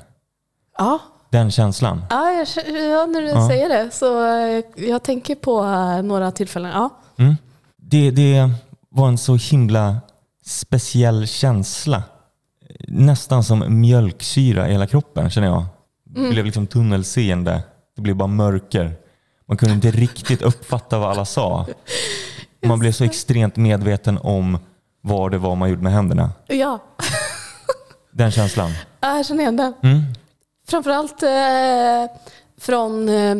[0.77, 2.05] Ja, Den känslan.
[2.09, 2.47] ja, jag,
[2.91, 3.47] ja när du Ja.
[3.49, 6.71] säger det så eh, jag tänker på eh, några tillfällen.
[6.71, 6.89] Ja.
[7.17, 7.35] Mm.
[7.81, 8.49] Det, det
[8.89, 9.97] var en så himla
[10.45, 12.03] speciell känsla.
[12.87, 15.65] Nästan som mjölksyra i hela kroppen känner jag.
[16.05, 17.63] Det blev liksom tunnelseende.
[17.95, 18.93] Det blev bara mörker.
[19.47, 21.67] Man kunde inte riktigt uppfatta vad alla sa.
[22.65, 24.57] Man blev så extremt medveten om
[25.01, 26.31] vad det var man gjorde med händerna.
[26.47, 26.79] ja,
[28.11, 28.71] Den känslan.
[28.99, 29.73] Ja, jag känner igen det.
[29.83, 30.01] Mm.
[30.67, 32.17] Framförallt eh,
[32.57, 33.35] från eh,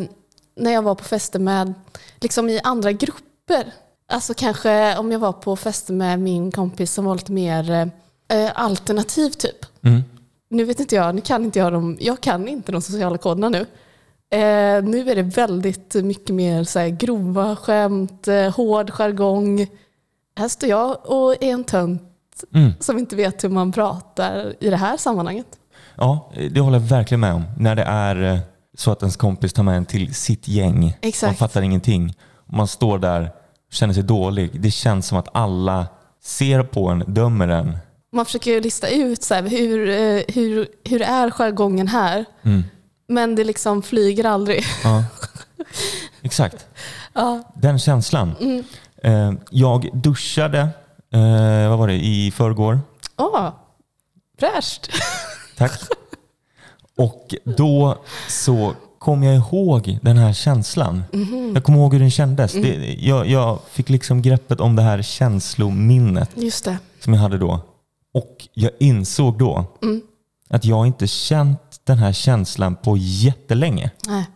[0.56, 1.74] när jag var på fester med,
[2.20, 3.74] liksom i andra grupper.
[4.12, 7.92] Alltså kanske om jag var på fester med min kompis som var lite mer
[8.28, 9.66] eh, alternativ typ.
[9.86, 10.02] Mm.
[10.50, 13.50] Nu vet inte jag, nu kan inte jag de, jag kan inte de sociala koderna
[13.50, 13.60] nu.
[14.38, 19.68] Eh, nu är det väldigt mycket mer så här, grova skämt, eh, hård jargong.
[20.38, 22.10] Här står jag och är en tönt
[22.54, 22.72] Mm.
[22.80, 25.46] som inte vet hur man pratar i det här sammanhanget.
[25.96, 27.44] Ja, det håller jag verkligen med om.
[27.58, 28.40] När det är eh,
[28.78, 30.98] så att ens kompis tar med en till sitt gäng.
[31.02, 31.30] Exakt.
[31.30, 32.14] Man fattar ingenting.
[32.46, 33.32] Man står där
[33.68, 34.62] och känner sig dålig.
[34.62, 35.88] Det känns som att alla
[36.24, 37.78] ser på en, dömer en.
[38.14, 42.26] Man försöker lista ut så här, hur, eh, hur, hur är jargongen här.
[42.44, 42.64] Mm.
[43.08, 44.64] Men det liksom flyger aldrig.
[44.84, 45.04] Ja.
[46.22, 46.66] Exakt.
[47.14, 47.44] Ja.
[47.56, 48.36] Den känslan.
[49.04, 50.60] Eh, Jag duschade,
[51.14, 52.80] eh, vad var det, i förrgår.
[53.18, 53.50] Åh,
[54.40, 54.90] fräscht.
[55.58, 55.82] Tack.
[56.98, 57.98] Och då
[58.28, 61.04] så kom jag ihåg den här känslan.
[61.54, 62.54] Jag kommer ihåg hur den kändes.
[62.54, 66.78] Det, jag, jag fick liksom greppet om det här känslominnet Just det.
[67.00, 67.60] som jag hade då.
[68.14, 69.66] Och jag insåg då
[70.50, 73.92] att jag inte känt den här känslan på jättelänge.
[74.08, 74.30] Nej.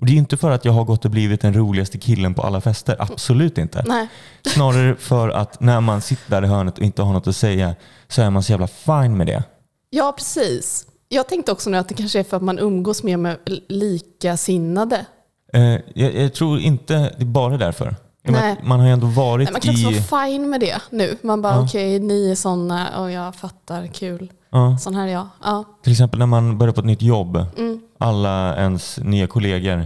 [0.00, 2.42] Och det är inte för att jag har gått och blivit den roligaste killen på
[2.42, 2.96] alla fester.
[2.98, 3.84] Absolut inte.
[3.86, 4.08] Nej.
[4.46, 7.74] Snarare för att när man sitter där i hörnet och inte har något att säga
[8.08, 9.44] så är man så jävla fine med det.
[9.90, 10.86] Ja, precis.
[11.08, 15.06] Jag tänkte också nu att det kanske är för att man umgås mer med likasinnade.
[15.52, 15.62] Eh,
[15.94, 17.96] jag, jag tror inte det är bara därför.
[18.22, 18.56] Nej.
[18.62, 19.84] Man har ju ändå varit Nej, man kan i...
[20.08, 21.16] vara fine med det nu.
[21.22, 21.62] Man bara Ja.
[21.64, 24.32] okej, ni är sådana och jag fattar, kul.
[24.50, 25.26] Ja, Sån här är jag.
[25.44, 25.64] Ja.
[25.82, 27.36] till exempel när man börjar på ett nytt jobb.
[27.58, 27.80] Mm.
[27.98, 29.84] Alla ens nya kollegor.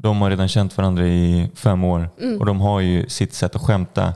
[0.00, 2.40] De har redan känt varandra i fem år Mm.
[2.40, 4.12] och de har ju sitt sätt att skämta.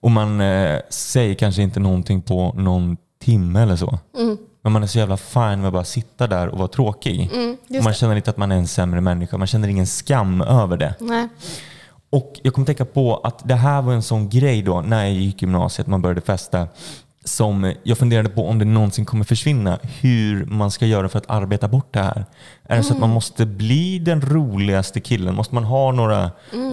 [0.00, 3.98] Och man eh, säger kanske inte någonting på någon timme eller så.
[4.18, 4.36] Mm.
[4.62, 7.30] Men man är så jävla fine med att bara sitta där och vara tråkig.
[7.34, 7.94] Mm, man det.
[7.94, 9.36] känner inte att man är en sämre människa.
[9.38, 10.94] Man känner ingen skam över det.
[11.00, 11.28] Nej.
[12.12, 15.12] Och jag kommer tänka på att det här var en sån grej då när jag
[15.12, 16.68] gick i gymnasiet, man började festa,
[17.24, 19.78] som jag funderade på om det någonsin kommer försvinna.
[20.00, 22.26] Hur man ska göra för att arbeta bort det här.
[22.64, 25.34] Är det så att man måste bli den roligaste killen?
[25.34, 26.22] Måste man ha några,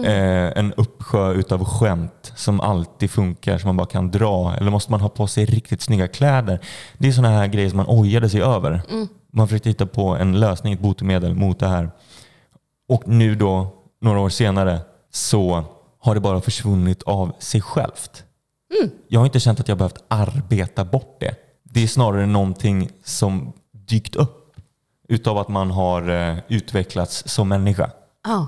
[0.04, 4.54] eh, en uppsjö utav skämt som alltid funkar, som man bara kan dra?
[4.56, 6.60] Eller måste man ha på sig riktigt snygga kläder?
[6.98, 8.82] Det är sådana här grejer som man ojade sig över.
[9.32, 11.90] Man försökte hitta på en lösning, ett botemedel mot det här.
[12.88, 15.64] Och nu då, några år senare, så
[15.98, 18.24] har det bara försvunnit av sig självt.
[19.08, 21.34] Jag har inte känt att jag behövt arbeta bort det.
[21.62, 24.56] Det är snarare någonting som dykt upp
[25.08, 27.90] utav att man har eh, utvecklats som människa.
[28.24, 28.46] Ja.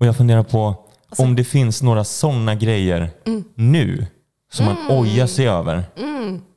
[0.00, 0.74] Och jag funderar på
[1.18, 3.10] om det finns några sådana grejer
[3.54, 4.06] nu
[4.52, 5.84] som man ojar sig över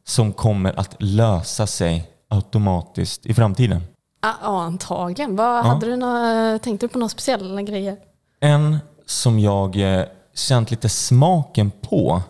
[0.08, 3.82] som kommer att lösa sig automatiskt i framtiden.
[4.22, 5.36] Ja, ja, antagligen.
[5.36, 7.98] Vad, hade du några, tänkte du på några speciella grejer?
[8.40, 12.22] En som jag eh, känt lite smaken på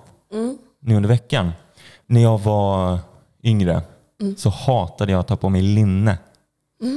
[0.82, 1.52] nu under veckan.
[2.08, 3.00] När jag var
[3.44, 3.82] yngre
[4.38, 6.18] så hatade jag att ta på mig linne.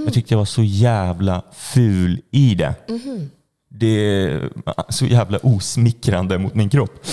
[0.04, 2.74] Jag tyckte jag var så jävla ful i det.
[3.70, 4.50] Det är
[4.88, 7.06] så jävla osmickrande mot min kropp.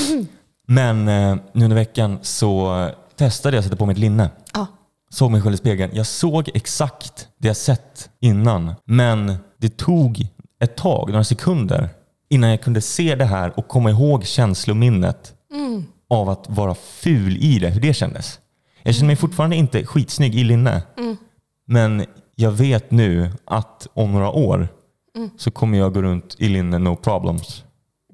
[0.67, 4.30] Men eh, nu under veckan så testade jag att sätta på mig ett linne.
[4.54, 4.67] Ja.
[5.10, 5.91] Såg mig själv i spegeln.
[5.95, 8.73] Jag såg exakt det jag sett innan.
[8.86, 10.28] Men det tog
[10.60, 11.89] ett tag, några sekunder,
[12.29, 15.33] innan jag kunde se det här och komma ihåg känslominnet
[16.09, 17.69] av att vara ful i det.
[17.69, 18.39] Hur det kändes.
[18.83, 20.81] Jag känner mig fortfarande inte skitsnygg i linne.
[21.67, 24.67] Men jag vet nu att om några år
[25.37, 27.63] så kommer jag gå runt i linne no problems.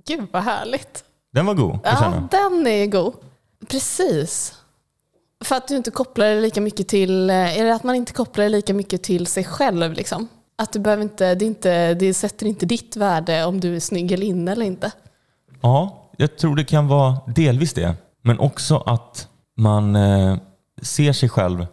[0.08, 1.04] Gud vad härligt.
[1.34, 3.14] Den var god att Ja, den är god.
[3.68, 4.54] Precis.
[5.44, 8.14] För att du inte kopplar det lika mycket till, eh, är det att man inte
[8.14, 10.28] kopplar det lika mycket till sig själv liksom?
[10.62, 14.12] Att du behöver inte, det, inte, det sätter inte ditt värde om du är snygg
[14.12, 14.92] eller inne eller inte.
[15.62, 17.96] Ja, jag tror det kan vara delvis det.
[18.22, 20.38] Men också att man eh,
[20.82, 21.66] ser sig själv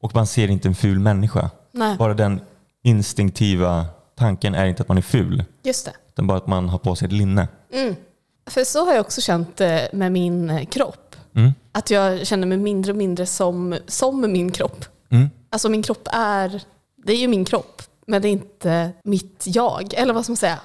[0.00, 1.50] och man ser inte en ful människa.
[1.72, 2.40] Nej, Bara den
[2.84, 3.86] instinktiva
[4.16, 5.92] tanken är inte att man är ful, just det.
[6.08, 7.48] utan bara att man har på sig ett linne.
[8.46, 11.16] För så har jag också känt eh, med min eh, kropp.
[11.34, 11.52] Mm.
[11.72, 14.84] Att jag känner mig mindre och mindre som, som min kropp.
[15.10, 15.30] Mm.
[15.50, 16.62] Alltså min kropp är,
[17.04, 19.94] det är ju min kropp, men det är inte mitt jag.
[19.94, 20.60] Eller vad ska man säga?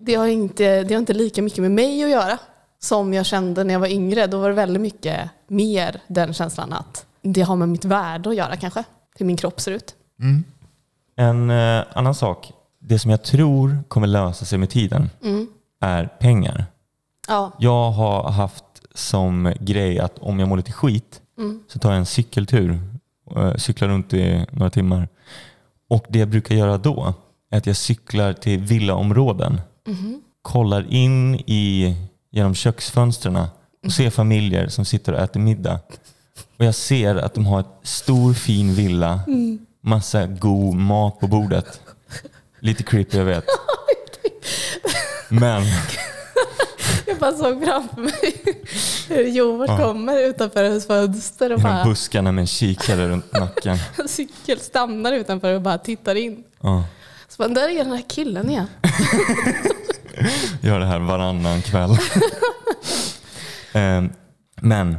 [0.00, 2.38] Det har inte, det har inte lika mycket med mig att göra
[2.78, 4.26] som jag kände när jag var yngre.
[4.26, 8.36] Då var det väldigt mycket mer den känslan att det har med mitt värde att
[8.36, 8.84] göra kanske.
[9.18, 9.94] Hur min kropp ser ut.
[11.16, 15.46] En eh, annan sak, det som jag tror kommer lösa sig med tiden Mm.
[15.80, 16.64] är pengar.
[17.28, 17.52] Ja.
[17.58, 18.64] Jag har haft
[18.94, 21.62] som grej att om jag mår lite skit Mm.
[21.68, 22.78] så tar jag en cykeltur.
[23.36, 25.08] eh, Cyklar runt i några timmar.
[25.88, 27.14] Och det jag brukar göra då
[27.50, 29.60] är att jag cyklar till villaområden.
[29.86, 30.20] Mhm.
[30.42, 31.94] Kollar in i,
[32.30, 33.36] genom köksfönstren
[33.86, 35.80] och ser familjer som sitter och äter middag.
[36.58, 39.20] Och jag ser att de har ett stor fin villa,
[39.80, 41.80] massa god mat på bordet.
[42.60, 43.44] Lite creepy jag vet.
[45.28, 45.62] Men
[47.20, 48.42] Jag bara såg framför mig
[49.08, 53.76] hur Joel kommer utanför hennes fönster och bara buskarna med en kikare runt nacken.
[54.08, 56.44] cykel stannar utanför och bara tittar in.
[56.60, 56.84] Ja.
[57.28, 58.66] Så bara, där är den här killen igen.
[60.60, 61.96] Gör det här varannan kväll.
[63.72, 64.10] Ehm,
[64.60, 64.96] Men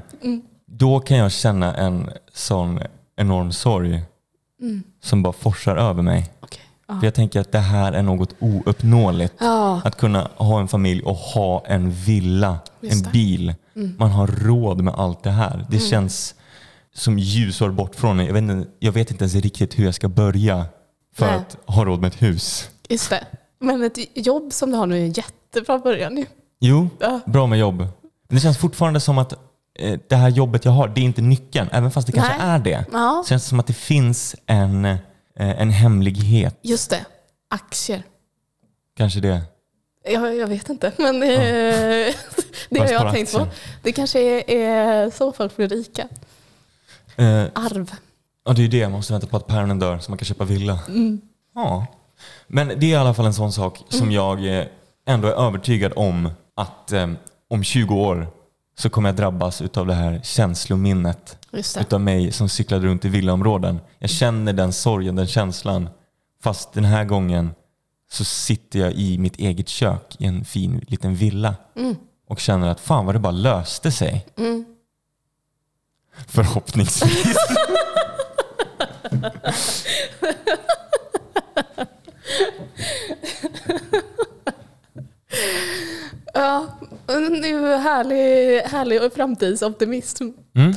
[0.65, 2.79] då kan jag känna en sån
[3.17, 4.01] enorm sorg
[5.03, 6.29] som bara forsar över mig.
[6.39, 6.61] Okej.
[6.87, 9.33] För jag tänker att det här är något ouppnåeligt.
[9.39, 9.81] Ja.
[9.85, 13.05] Att kunna ha en familj och ha en villa, Just en det.
[13.09, 13.11] Mm.
[13.11, 13.55] bil.
[13.97, 15.65] Man har råd med allt det här.
[15.69, 16.35] Det känns
[16.95, 18.19] som ljusår bort från.
[18.25, 20.65] Jag vet, inte, jag vet inte ens riktigt hur jag ska börja
[21.15, 21.35] för Nej.
[21.35, 22.69] att ha råd med ett hus.
[22.89, 23.23] Just det.
[23.59, 26.25] Men ett jobb som du har nu är en jättebra början ju.
[26.59, 27.19] Jo, Ja.
[27.25, 27.77] bra med jobb.
[27.77, 29.33] Men det känns fortfarande som att
[29.79, 31.69] eh, det här jobbet jag har, det är inte nyckeln.
[31.71, 32.47] Även fast det kanske Nej.
[32.55, 32.85] är det.
[32.91, 33.21] Ja.
[33.25, 34.97] Det känns som att det finns en,
[35.39, 36.59] en hemlighet.
[36.61, 37.05] Just det.
[37.49, 38.03] Aktier.
[38.97, 39.41] Kanske det.
[40.05, 41.29] Jag, jag vet inte, men eh,
[42.69, 43.47] det har jag tänkt på.
[43.83, 46.07] Det kanske är, är så folk blir rika.
[47.15, 47.91] Eh, Arv.
[48.45, 48.81] Ja, det är ju det.
[48.81, 50.79] Man måste vänta på att päronen dör så man kan köpa villa.
[50.87, 51.21] Mm.
[51.55, 51.85] Ja.
[52.47, 54.65] Men det är i alla fall en sån sak som jag eh,
[55.07, 57.07] ändå är övertygad om att eh,
[57.49, 58.27] om 20 år
[58.79, 63.09] så kommer jag drabbas utav det här känslominnet Just utav mig som cyklade runt i
[63.09, 63.79] villaområden.
[63.99, 65.89] Jag känner den sorgen, den känslan.
[66.43, 67.51] Fast den här gången
[68.11, 71.55] så sitter jag i mitt eget kök i en fin liten villa
[72.27, 74.25] och känner att fan vad det bara löste sig.
[76.27, 77.37] Förhoppningsvis.
[86.33, 86.76] Ja,
[87.07, 90.29] det är härlig, härlig framtidsoptimism.
[90.55, 90.73] Mm.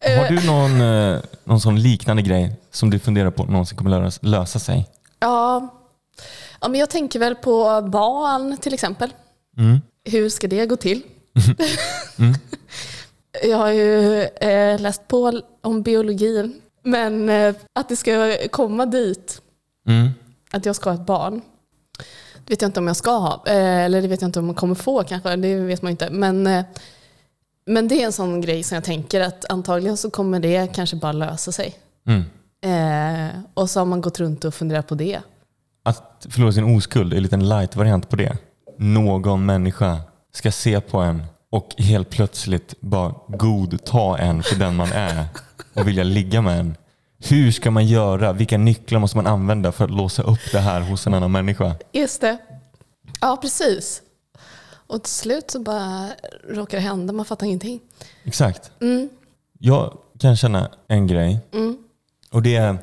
[0.00, 0.18] Eh.
[0.18, 4.18] Har du någon, eh, någon sån liknande grej som du funderar på någonsin kommer lösa,
[4.22, 4.88] lösa sig?
[5.18, 5.68] Ja.
[6.60, 9.10] ja, men jag tänker väl på barn till exempel.
[9.58, 9.80] Mm.
[10.04, 11.02] Hur ska det gå till?
[13.44, 17.30] Jag har ju eh, läst på om biologin, men
[17.72, 19.38] att det ska komma dit,
[19.88, 20.08] Mm.
[20.50, 21.40] att jag ska ha ett barn,
[22.44, 23.42] det vet jag inte om jag ska ha.
[23.46, 26.10] Eh, eller det vet jag inte om man kommer få kanske, det vet man inte.
[26.10, 26.64] Men, eh,
[27.66, 30.96] men det är en sån grej som jag tänker att antagligen så kommer det kanske
[30.96, 31.74] bara lösa sig.
[32.06, 32.24] Mm.
[32.64, 35.20] Eh, och så har man gått runt och funderat på det.
[35.84, 38.36] Att förlora sin oskuld är en liten light-variant på det.
[38.78, 40.00] Någon människa
[40.32, 45.24] ska se på en och helt plötsligt bara godta en för den man är
[45.74, 46.76] och vilja ligga med en.
[47.28, 48.32] Hur ska man göra?
[48.32, 51.74] Vilka nycklar måste man använda för att låsa upp det här hos en annan människa?
[51.92, 52.38] Just det.
[53.20, 54.02] Ja, precis.
[54.86, 56.08] Och till slut så bara
[56.48, 57.80] råkar det hända, man fattar ingenting.
[58.24, 58.70] Exakt.
[58.80, 59.08] Mm,
[59.58, 61.76] Jag kan känna en grej mm,
[62.30, 62.76] och det är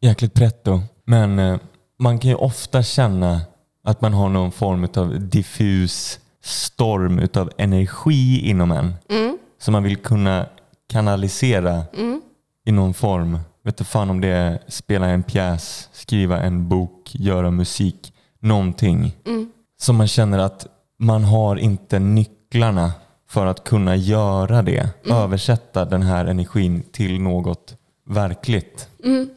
[0.00, 0.80] jäkligt pretto.
[1.04, 1.56] Men eh,
[1.98, 3.40] man kan ju ofta känna
[3.84, 8.94] att man har någon form av diffus storm utav energi inom en.
[9.08, 10.46] mm, som man vill kunna
[10.88, 12.20] kanalisera mm.
[12.64, 13.38] i någon form.
[13.66, 19.16] Vet du fan om det är spela en pjäs, skriva en bok, göra musik, någonting.
[19.26, 19.50] Mm.
[19.78, 20.66] Som man känner att
[20.98, 22.92] man har inte nycklarna
[23.28, 24.90] för att kunna göra det.
[25.04, 27.76] Översätta den här energin till något
[28.08, 28.88] verkligt.
[29.04, 29.28] Mm.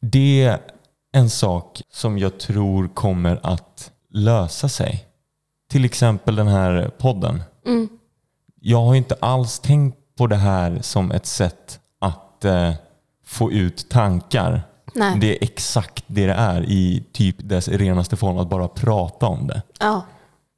[0.00, 0.60] Det är
[1.12, 5.04] en sak som jag tror kommer att lösa sig.
[5.70, 7.42] Till exempel den här podden.
[7.66, 7.88] Mm.
[8.60, 12.72] Jag har inte alls tänkt på det här som ett sätt att eh,
[13.24, 14.62] få ut tankar.
[14.94, 15.18] Nej.
[15.20, 19.46] Det är exakt det det är i typ dess renaste form, att bara prata om
[19.46, 19.62] det.
[19.80, 20.02] Ja.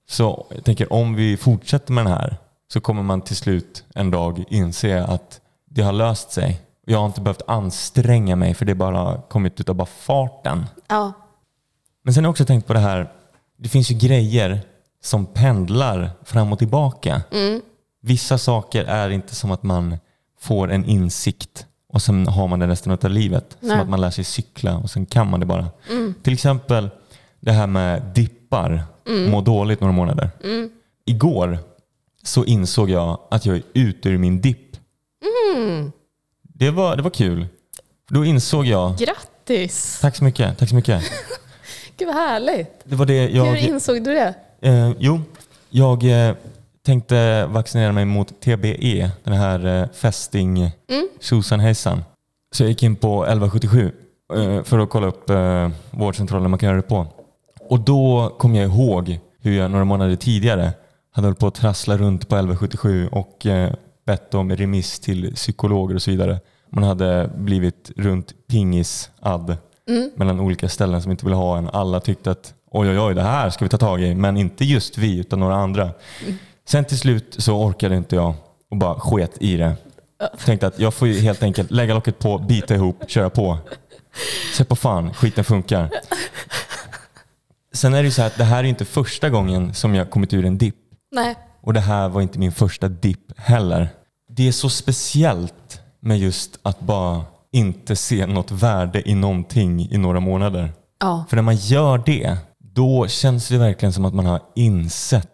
[0.08, 2.36] Så jag tänker om vi fortsätter med den här
[2.72, 5.40] så kommer man till slut en dag inse att
[5.70, 6.60] det har löst sig.
[6.86, 10.66] Jag har inte behövt anstränga mig för det bara kommit utav bara farten.
[10.88, 11.12] Ja.
[12.02, 13.12] Men sen har jag också tänkt på det här,
[13.58, 14.60] det finns ju grejer
[15.02, 17.22] som pendlar fram och tillbaka.
[17.30, 17.62] Mm.
[18.02, 19.98] vissa saker är inte som att man
[20.40, 23.56] får en insikt och sen har man det resten av livet.
[23.60, 23.70] Nej.
[23.70, 25.66] Som att man lär sig cykla och sen kan man det bara.
[25.90, 26.14] Mm.
[26.22, 26.90] Till exempel
[27.40, 28.84] det här med dippar,
[29.30, 30.30] må dåligt några månader.
[30.44, 30.70] Mm.
[31.04, 31.58] Igår
[32.22, 34.76] så insåg jag att jag är ute ur min dipp.
[35.56, 35.92] Mm.
[36.42, 37.46] Det var, det var kul.
[38.10, 39.98] Då insåg jag, Grattis!
[40.00, 41.02] tack så mycket, tack så mycket.
[41.96, 42.80] Gud vad härligt.
[42.84, 44.34] Det var det Hur jag, insåg du det?
[44.60, 45.20] eh, jo,
[45.70, 46.34] jag eh,
[46.86, 51.08] tänkte vaccinera mig mot TBE, den här eh, fästing Mm.
[51.20, 52.04] tjosan hejsan.
[52.54, 53.92] Så jag gick in på 1177
[54.34, 57.06] eh, för att kolla upp eh, vårdcentralen man kan göra det på.
[57.68, 60.70] Och då kom jag ihåg hur jag några månader tidigare
[61.12, 63.46] hade hållit på att trassla runt på 1177 och
[64.06, 66.40] bett om remiss till psykologer och så vidare.
[66.72, 69.56] Man hade blivit runt pingis-ad
[69.88, 70.10] Mm.
[70.16, 71.68] mellan olika ställen som inte ville ha en.
[71.72, 74.64] Alla tyckte att oj oj oj det här ska vi ta tag i men inte
[74.64, 75.90] just vi utan några andra.
[76.68, 78.34] Sen till slut så orkade inte jag
[78.70, 79.76] och bara sket i det.
[80.44, 83.58] Tänkte att jag får ju helt enkelt lägga locket på, bita ihop, köra på.
[84.54, 85.90] Se på fan, skiten funkar.
[87.72, 90.10] Sen är det ju så här att det här är inte första gången som jag
[90.10, 90.76] kommit ur en dipp.
[91.12, 91.34] Nej.
[91.62, 93.88] Och det här var inte min första dipp heller.
[94.28, 99.98] Det är så speciellt med just att bara inte se något värde i någonting i
[99.98, 100.72] några månader.
[101.00, 101.24] Ja.
[101.28, 105.30] För när man gör det, då känns det verkligen som att man har insett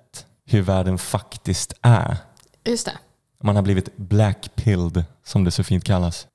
[0.46, 2.16] hur världen faktiskt är.
[2.64, 2.92] Just det.
[3.42, 6.26] Man har blivit blackpilled, som det så fint kallas.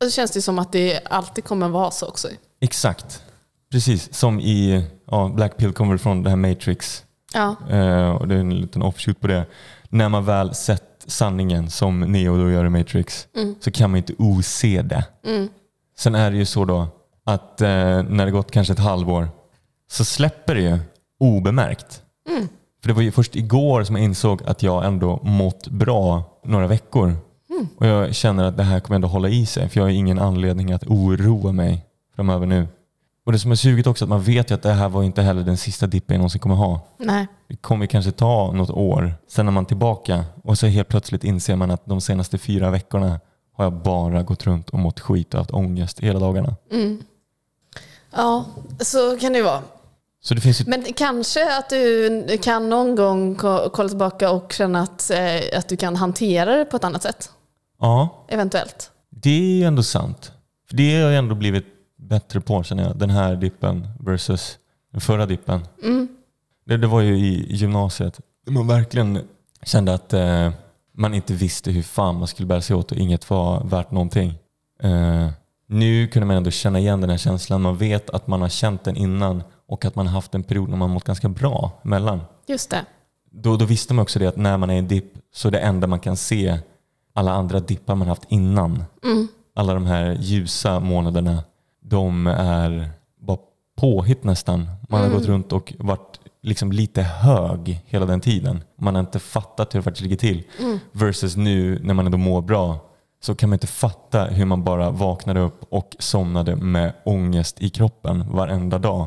[0.00, 2.28] Och så känns det som att det alltid kommer vara så också.
[2.60, 3.22] Exakt.
[3.70, 7.04] Precis som i, ja, Blackpill kommer från det här Matrix.
[7.34, 7.56] Ja.
[7.70, 9.46] Eh, och det är en liten offshoot på det.
[9.88, 13.54] När man väl sett sanningen som Neo då gör i Matrix Mm.
[13.60, 15.04] så kan man inte ose det.
[15.26, 15.48] Mm.
[15.98, 16.86] Sen är det ju så då
[17.24, 17.68] att eh,
[18.02, 19.28] när det gått kanske ett halvår
[19.90, 20.78] så släpper det ju
[21.20, 22.02] obemärkt.
[22.28, 22.48] Mm.
[22.84, 26.66] För det var ju först igår som jag insåg att jag ändå mått bra några
[26.66, 27.16] veckor.
[27.50, 27.68] Mm.
[27.76, 30.18] Och jag känner att det här kommer ändå hålla i sig för jag har ingen
[30.18, 32.68] anledning att oroa mig framöver nu.
[33.26, 35.22] Och det som är sugigt också att man vet ju att det här var inte
[35.22, 36.80] heller den sista dippen jag någonsin kommer ha.
[36.98, 37.26] Nej.
[37.48, 39.14] Det kommer kanske ta något år.
[39.28, 43.20] Sen är man tillbaka och så helt plötsligt inser man att de senaste fyra veckorna
[43.56, 46.56] har jag bara gått runt och mått skit och haft ångest hela dagarna.
[46.72, 47.02] Mm.
[48.16, 48.44] Ja,
[48.80, 49.62] så kan det ju vara.
[50.26, 50.64] Så det finns ju...
[50.66, 55.68] Men kanske att du kan någon gång ko- kolla tillbaka och känna att, eh, att
[55.68, 57.30] du kan hantera det på ett annat sätt.
[57.80, 58.90] Ja, Eventuellt.
[59.10, 60.32] det är ju ändå sant.
[60.68, 61.66] För det har jag ändå blivit
[61.96, 62.96] bättre på känner jag.
[62.96, 64.58] Den här dippen versus
[64.92, 65.60] den förra dippen.
[65.82, 66.08] Mm.
[66.66, 68.20] Det, det var ju i gymnasiet.
[68.46, 69.20] Man verkligen
[69.62, 70.50] kände att eh,
[70.92, 74.34] man inte visste hur fan man skulle bära sig åt och inget var värt någonting.
[74.82, 75.28] Eh,
[75.74, 77.62] nu kunde man ändå känna igen den här känslan.
[77.62, 80.68] Man vet att man har känt den innan och att man har haft en period
[80.68, 82.20] när man mått ganska bra mellan.
[82.46, 82.84] Just det.
[83.30, 85.58] Då, då visste man också det att när man är i dipp så är det
[85.58, 86.58] enda man kan se
[87.14, 88.84] alla andra dippar man haft innan.
[89.04, 89.28] Mm.
[89.54, 91.42] Alla de här ljusa månaderna,
[91.82, 92.88] de är
[93.20, 93.38] bara
[93.76, 94.68] påhitt nästan.
[94.88, 95.18] Man har Mm.
[95.18, 98.62] gått runt och varit liksom lite hög hela den tiden.
[98.78, 100.42] Man har inte fattat hur det faktiskt ligger till.
[100.60, 100.78] Mm.
[100.92, 102.78] Versus nu när man ändå mår bra
[103.24, 107.70] så kan man inte fatta hur man bara vaknade upp och somnade med ångest i
[107.70, 109.06] kroppen varenda dag.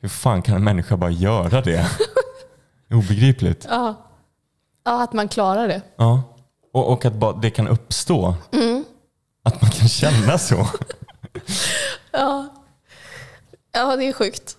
[0.00, 1.90] Hur fan kan en människa bara göra det?
[2.90, 3.66] Obegripligt.
[3.70, 3.94] Ja.
[4.84, 5.82] ja, att man klarar det.
[5.96, 6.22] Ja.
[6.72, 8.34] Och, och att bara det kan uppstå.
[8.52, 8.84] Mm.
[9.42, 10.66] Att man kan känna så.
[12.12, 12.48] Ja.
[13.72, 14.56] ja, det är sjukt.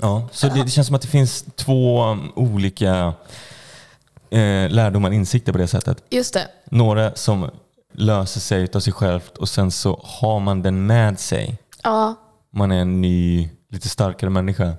[0.00, 3.14] Ja, så det, det känns som att det finns två olika
[4.30, 6.04] eh, lärdomar och insikter på det sättet.
[6.10, 6.48] Just det.
[6.70, 7.50] Några som
[7.92, 11.58] löser sig av sig självt och sen så har man den med sig.
[11.82, 12.14] Ja.
[12.52, 14.72] Man är en ny, lite starkare människa.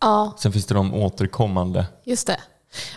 [0.00, 1.86] ja, Sen finns det de återkommande.
[2.04, 2.40] just det.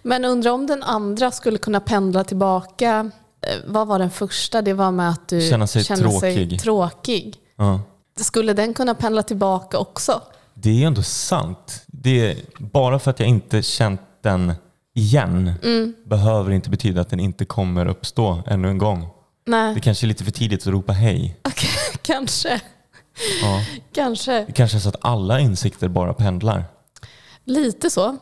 [0.03, 3.11] Men undrar om den andra skulle kunna pendla tillbaka.
[3.41, 4.61] Eh, Vad var den första?
[4.61, 6.61] Det var med att du sig känner sig tråkig.
[6.61, 7.35] tråkig.
[7.55, 7.79] Ja.
[8.19, 10.21] Skulle den kunna pendla tillbaka också?
[10.53, 11.83] Det är ändå sant.
[11.87, 14.53] Det är, bara för att jag inte känt den
[14.95, 15.93] igen Mm.
[16.05, 19.07] behöver inte betyda att den inte kommer uppstå ännu en gång.
[19.45, 21.37] Nej, Det kanske är lite för tidigt att ropa hej.
[21.43, 21.69] Okej,
[22.01, 22.61] kanske.
[23.41, 23.61] Ja.
[23.93, 24.45] Kanske.
[24.45, 26.63] Det kanske är så att alla insikter bara pendlar.
[27.45, 28.17] Lite så.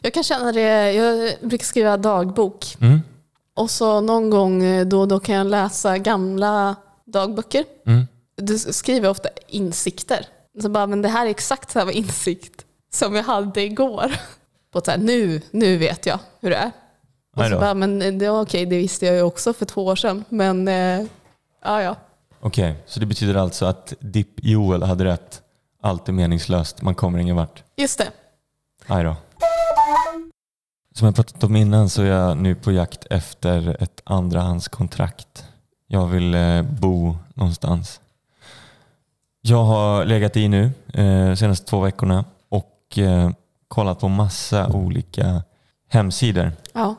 [0.00, 3.00] Jag kan känna det, jag brukar skriva dagbok Mm.
[3.54, 7.64] och så någon gång eh, då och då kan jag läsa gamla dagböcker.
[7.86, 8.06] Mm.
[8.36, 10.26] Du skriver ofta insikter.
[10.62, 14.12] Så bara, men det här är exakt samma insikt som jag hade igår.
[14.72, 16.70] På så här, nu, nu vet jag hur det är.
[17.36, 19.96] Och så bara, men det, var okej, det visste jag ju också för två år
[19.96, 20.24] sedan.
[20.28, 21.06] Men eh,
[21.64, 21.96] ja, ja.
[22.40, 25.42] Okej, så det betyder alltså att Dipp Joel hade rätt.
[25.82, 27.62] Allt är meningslöst, man kommer ingen vart.
[27.76, 28.08] Just det.
[28.86, 29.16] Aj då.
[30.94, 35.44] Som jag pratat om innan så är jag nu på jakt efter ett andrahandskontrakt.
[35.86, 38.00] Jag vill eh, bo någonstans.
[39.40, 43.30] Jag har legat i nu eh, senaste två veckorna och eh,
[43.68, 45.42] kollat på massa olika
[45.88, 46.94] hemsidor Ja,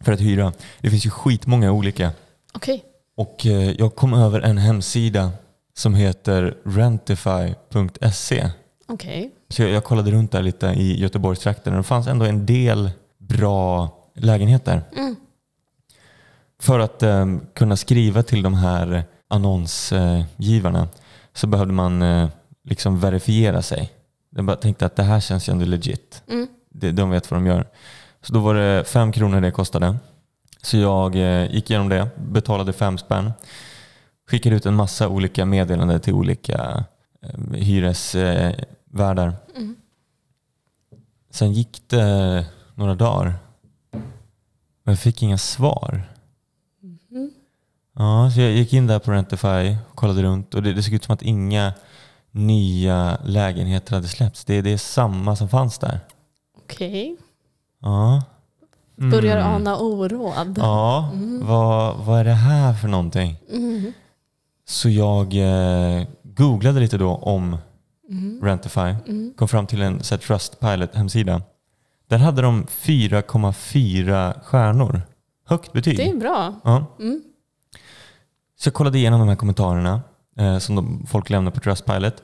[0.00, 0.52] för att hyra.
[0.80, 2.10] Det finns ju skitmånga olika.
[2.52, 2.84] okej.
[3.16, 5.30] Och eh, jag kom över en hemsida
[5.76, 8.50] som heter rentify.se.
[8.86, 9.30] Okej.
[9.48, 12.90] Så jag, jag kollade runt där lite i Göteborgstrakten och det fanns ändå en del
[13.18, 14.82] bra lägenheter.
[14.96, 15.16] Mm.
[16.60, 20.88] För att eh, kunna skriva till de här annonsgivarna
[21.34, 22.28] så behövde man eh,
[22.64, 23.92] liksom verifiera sig.
[24.30, 26.22] Jag bara tänkte att det här känns ju ändå legit.
[26.28, 26.48] Mm.
[26.94, 27.66] De vet vad de gör.
[28.28, 29.96] Så då var det fem kronor det kostade.
[30.62, 33.32] Så jag eh, gick igenom det, betalade fem spänn.
[34.30, 36.84] Skickade ut en massa olika meddelanden till olika
[37.22, 39.36] eh, hyresvärdar.
[39.56, 39.76] Mm.
[41.30, 43.34] Sen gick det några dagar.
[44.82, 46.02] Men jag fick inga svar.
[47.10, 47.30] Mm.
[47.96, 50.94] Ja, så jag gick in där på Rentify och kollade runt och det, det såg
[50.94, 51.72] ut som att inga
[52.30, 54.44] nya lägenheter hade släppts.
[54.44, 56.00] Det, det är samma som fanns där.
[56.56, 57.16] Okej.
[57.82, 58.22] Ja.
[58.98, 59.10] Mm.
[59.10, 60.54] Börjar ana oråd.
[60.58, 61.10] Ja,
[61.40, 63.36] vad, vad är det här för någonting?
[63.52, 63.92] Mm.
[64.66, 67.56] Så jag eh, googlade lite då om
[68.10, 68.40] Mm.
[68.42, 68.80] Rentify.
[68.80, 69.34] Mm.
[69.36, 71.42] Kom fram till en så här, Trustpilot hemsida.
[72.06, 75.02] Där hade de 4,4 stjärnor.
[75.46, 75.96] Högt betyg.
[75.96, 76.54] Det är bra.
[76.64, 76.84] Ja.
[77.00, 77.22] Mm.
[78.58, 80.00] Så jag kollade igenom de här kommentarerna
[80.38, 82.22] eh, som de, folk lämnade på Trustpilot.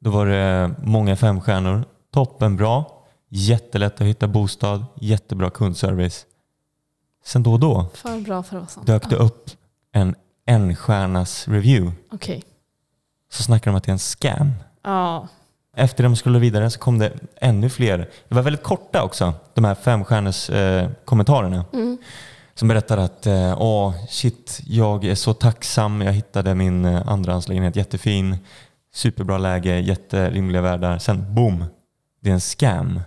[0.00, 1.84] Då var det många femstjärnor.
[2.12, 2.84] Toppenbra.
[3.28, 4.84] Jättelätt att hitta bostad.
[5.00, 6.26] Jättebra kundservice.
[7.24, 8.86] Sen då och då För bra för sant.
[8.86, 9.50] dök det upp
[9.92, 10.14] en
[10.46, 11.96] enstjärnas review.
[12.12, 12.42] Okej.
[13.30, 14.52] Så snackade de att det är en scam.
[14.82, 15.28] Ja.
[15.76, 17.98] Efter de skulle vidare så kom det ännu fler.
[18.28, 21.64] Det var väldigt korta också, de här femstjärnes eh, kommentarerna.
[21.72, 21.98] Mm.
[22.54, 26.02] Som berättade att eh, åh shit, jag är så tacksam.
[26.02, 28.36] Jag hittade min eh, andrahandslägenhet jättefin.
[28.94, 30.98] Superbra läge, jätterimliga värdar.
[30.98, 31.64] Sen boom,
[32.20, 33.00] det är en scam.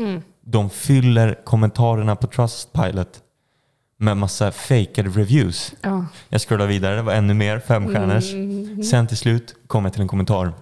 [0.00, 0.22] Mm.
[0.40, 3.20] De fyller kommentarerna på Trustpilot
[3.96, 5.72] med massa fejkade reviews.
[5.80, 6.06] Ja.
[6.28, 8.32] Jag scrollade vidare, det var ännu mer femstjärnors.
[8.32, 8.82] Mm.
[8.82, 10.52] Sen till slut kom jag till en kommentar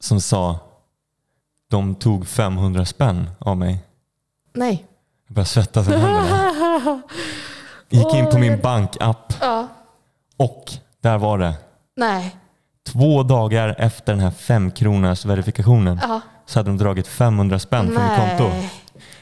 [0.00, 0.58] som sa
[1.70, 3.84] de tog 500 spänn av mig.
[4.54, 4.84] Nej.
[5.26, 7.02] Jag började svettas i händerna.
[7.90, 9.68] Gick in på min bankapp Ja.
[10.36, 11.54] och där var det.
[11.96, 12.36] Nej.
[12.86, 16.20] Två dagar efter den här femkronors verifikationen Ja.
[16.48, 18.48] Så hade de dragit 500 spänn från mitt konto.
[18.48, 18.70] Nej.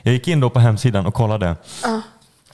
[0.02, 1.56] Jag gick in då på hemsidan och kollade.
[1.82, 2.00] Ja.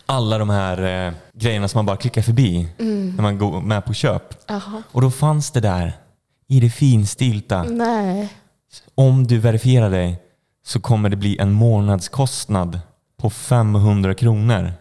[0.07, 3.15] Alla de här eh, grejerna som man bara klickar förbi Mm.
[3.17, 4.23] när man går med på köp.
[4.49, 4.83] Jaha.
[4.93, 5.93] Och då fanns det där
[6.49, 7.63] i det finstilta.
[7.63, 8.29] Nej.
[8.95, 10.23] Om du verifierar dig
[10.67, 12.81] så kommer det bli en månadskostnad
[13.21, 14.73] på 500 kronor.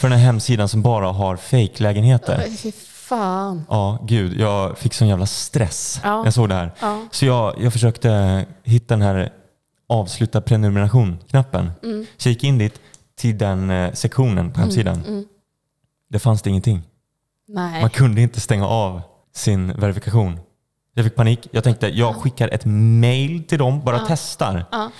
[0.00, 2.44] För den här hemsidan som bara har fejklägenheter.
[3.08, 3.64] Fan.
[3.68, 4.40] Ja, gud.
[4.40, 6.24] Jag fick sån jävla stress Ja.
[6.24, 6.72] jag såg det här.
[6.80, 7.00] Ja.
[7.10, 9.32] Så jag, jag försökte hitta den här
[9.86, 11.70] avsluta prenumeration-knappen.
[11.82, 12.06] Mm.
[12.16, 12.80] Så jag gick in dit
[13.16, 15.02] till den eh, sektionen på hemsidan.
[15.08, 15.24] Mm.
[16.10, 16.82] Det fanns det ingenting.
[17.48, 17.80] Nej.
[17.80, 19.02] Man kunde inte stänga av
[19.34, 20.38] sin verifikation.
[20.94, 21.48] Jag fick panik.
[21.50, 22.64] Jag tänkte jag skickar ett
[23.00, 24.04] mail till dem, bara Ja.
[24.08, 24.64] testar.
[24.72, 24.90] Ja.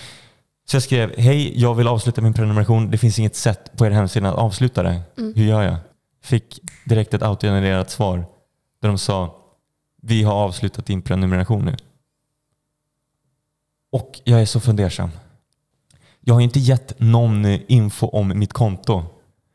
[0.66, 2.90] Så jag skrev, hej jag vill avsluta min prenumeration.
[2.90, 5.00] Det finns inget sätt på er hemsida att avsluta det.
[5.18, 5.32] Mm.
[5.36, 5.76] Hur gör jag?
[6.24, 8.26] Fick direkt ett autogenererat svar
[8.80, 9.36] där de sa,
[10.02, 11.76] vi har avslutat din prenumeration nu.
[13.92, 15.10] Och jag är så fundersam.
[16.20, 19.02] Jag har inte gett någon info om mitt konto.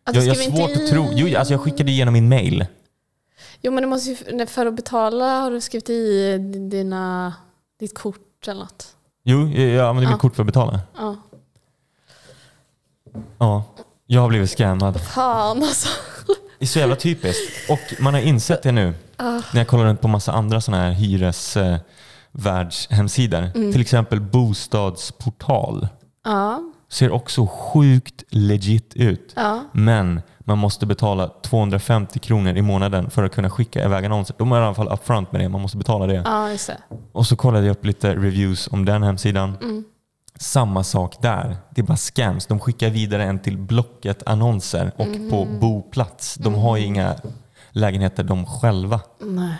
[0.05, 1.07] Det Jag, jag har svårt inte att tro.
[1.11, 2.65] Jo, alltså jag skickade igenom min mail.
[3.61, 6.37] Jo men du måste ju, för att betala har du skrivit i
[6.71, 7.33] dina,
[7.79, 8.95] ditt kort eller något.
[9.23, 10.15] Jo, jag använder Ja.
[10.15, 10.79] mitt kort för att betala.
[10.97, 11.15] Ja.
[13.37, 13.63] Ja,
[14.05, 15.01] jag har blivit scammad.
[15.01, 15.87] Fan alltså.
[16.59, 17.69] Det är så jävla typiskt.
[17.69, 20.91] Och man har insett det nu när jag kollar runt på massa andra sådana här
[20.91, 23.51] hyresvärldshemsidor.
[23.55, 23.71] Mm.
[23.71, 25.87] Till exempel Bostadsportal.
[26.25, 26.63] Ja.
[26.89, 29.33] Ser också sjukt legit ut.
[29.35, 29.63] Ja.
[29.71, 34.35] Men man måste betala 250 kronor i månaden för att kunna skicka iväg annonser.
[34.37, 35.49] De är i alla fall upfront med det.
[35.49, 36.21] Man måste betala det.
[36.25, 36.77] Ja, just det.
[37.11, 39.57] Och så kollade jag upp lite reviews om den hemsidan.
[39.61, 39.83] Mm.
[40.41, 41.57] Samma sak där.
[41.69, 42.45] Det är bara scams.
[42.45, 45.29] De skickar vidare en till Blocket annonser och Mm.
[45.29, 46.35] på boplats.
[46.35, 47.15] De har ju inga
[47.71, 48.99] lägenheter de själva.
[49.19, 49.53] Nej.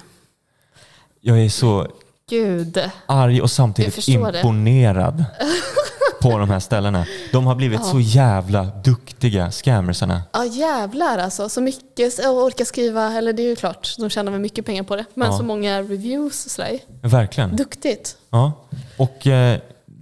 [1.22, 1.88] Jag är så
[2.30, 2.80] Gud.
[3.06, 5.26] arg och samtidigt imponerad
[6.22, 7.06] på de här ställena.
[7.32, 7.86] De har blivit Ja.
[7.92, 10.22] så jävla duktiga scammersarna.
[10.34, 11.50] Ja jävlar alltså.
[11.50, 14.84] Så mycket att orka skriva, eller det är ju klart, de tjänar väl mycket pengar
[14.84, 15.06] på det.
[15.14, 15.38] Men Ja.
[15.38, 16.80] så många reviews och sådär.
[17.02, 17.56] Verkligen.
[17.56, 18.16] Duktigt.
[18.30, 18.52] Ja.
[18.98, 19.60] Och eh,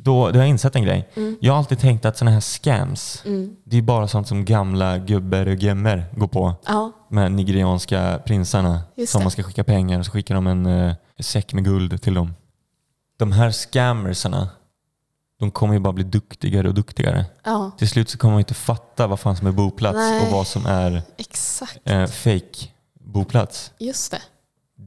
[0.08, 1.10] då, då har jag insett en grej.
[1.16, 1.38] Mm.
[1.42, 3.56] Jag har alltid tänkt att sådana här scams, Mm.
[3.64, 6.56] det är bara sånt som gamla gubbar och gömmer går på.
[6.66, 9.24] Ja, Med nigerianska prinsarna Just som det.
[9.26, 12.34] man ska skicka pengar och så skickar de en eh, säck med guld till dem.
[13.20, 14.50] De här scammersarna,
[15.40, 17.26] de kommer ju bara bli duktigare och duktigare.
[17.44, 20.22] ja, Till slut så kommer man inte fatta vad fan som är boplats Nej.
[20.26, 21.80] och vad som är exakt.
[21.84, 22.68] eh, fake
[23.00, 23.72] boplats.
[23.80, 24.22] Just det.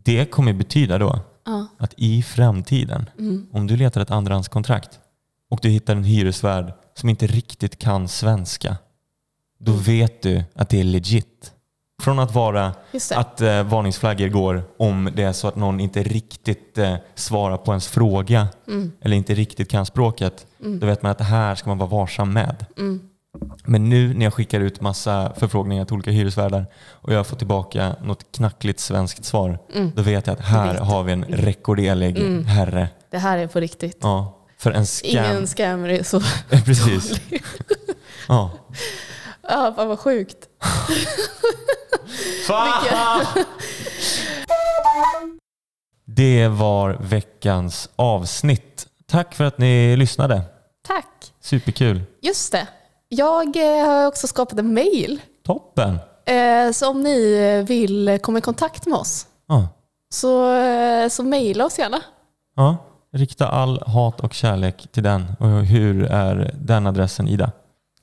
[0.04, 1.66] Det kommer betyda då Ja.
[1.78, 3.46] att i framtiden, Mm.
[3.52, 4.98] om du letar ett andrahandskontrakt
[5.50, 8.76] och du hittar en hyresvärd som inte riktigt kan svenska,
[9.58, 9.82] då Mm.
[9.84, 11.52] vet du att det är legit.
[12.02, 12.74] Från att vara
[13.14, 17.72] att eh, varningsflaggor går om det är så att någon inte riktigt eh, svarar på
[17.72, 18.92] ens fråga Mm.
[19.00, 22.32] eller inte riktigt kan språket, då vet man att det här ska man vara varsam
[22.32, 22.66] med.
[22.78, 23.00] Mm.
[23.64, 27.96] Men nu när jag skickar ut massa förfrågningar till olika hyresvärdar och jag får tillbaka
[28.02, 29.92] något knackligt svenskt svar, Mm.
[29.96, 32.44] då vet jag att här har vi en rekorderlig Mm.
[32.44, 32.88] herre.
[33.10, 33.98] Det här är på riktigt.
[34.02, 35.10] Ja, för en scam.
[35.24, 36.20] Ingen scammer är så
[36.64, 37.20] Precis.
[38.28, 38.50] Ja.
[39.42, 40.36] Ja, fan vad sjukt.
[46.06, 48.86] Det var veckans avsnitt.
[49.06, 50.42] Tack för att ni lyssnade.
[50.86, 51.32] Tack.
[51.40, 52.02] Superkul.
[52.22, 52.68] Just det.
[53.08, 55.20] Jag eh, har också skapat en mail.
[55.46, 55.98] Toppen.
[56.26, 59.68] Eh, så om ni eh, vill komma i kontakt med oss Ja.
[60.14, 60.54] så,
[61.10, 62.02] så mejla oss gärna.
[62.56, 62.76] Ja.
[63.12, 65.26] Rikta all hat och kärlek till den.
[65.38, 67.52] Och hur är den adressen Ida?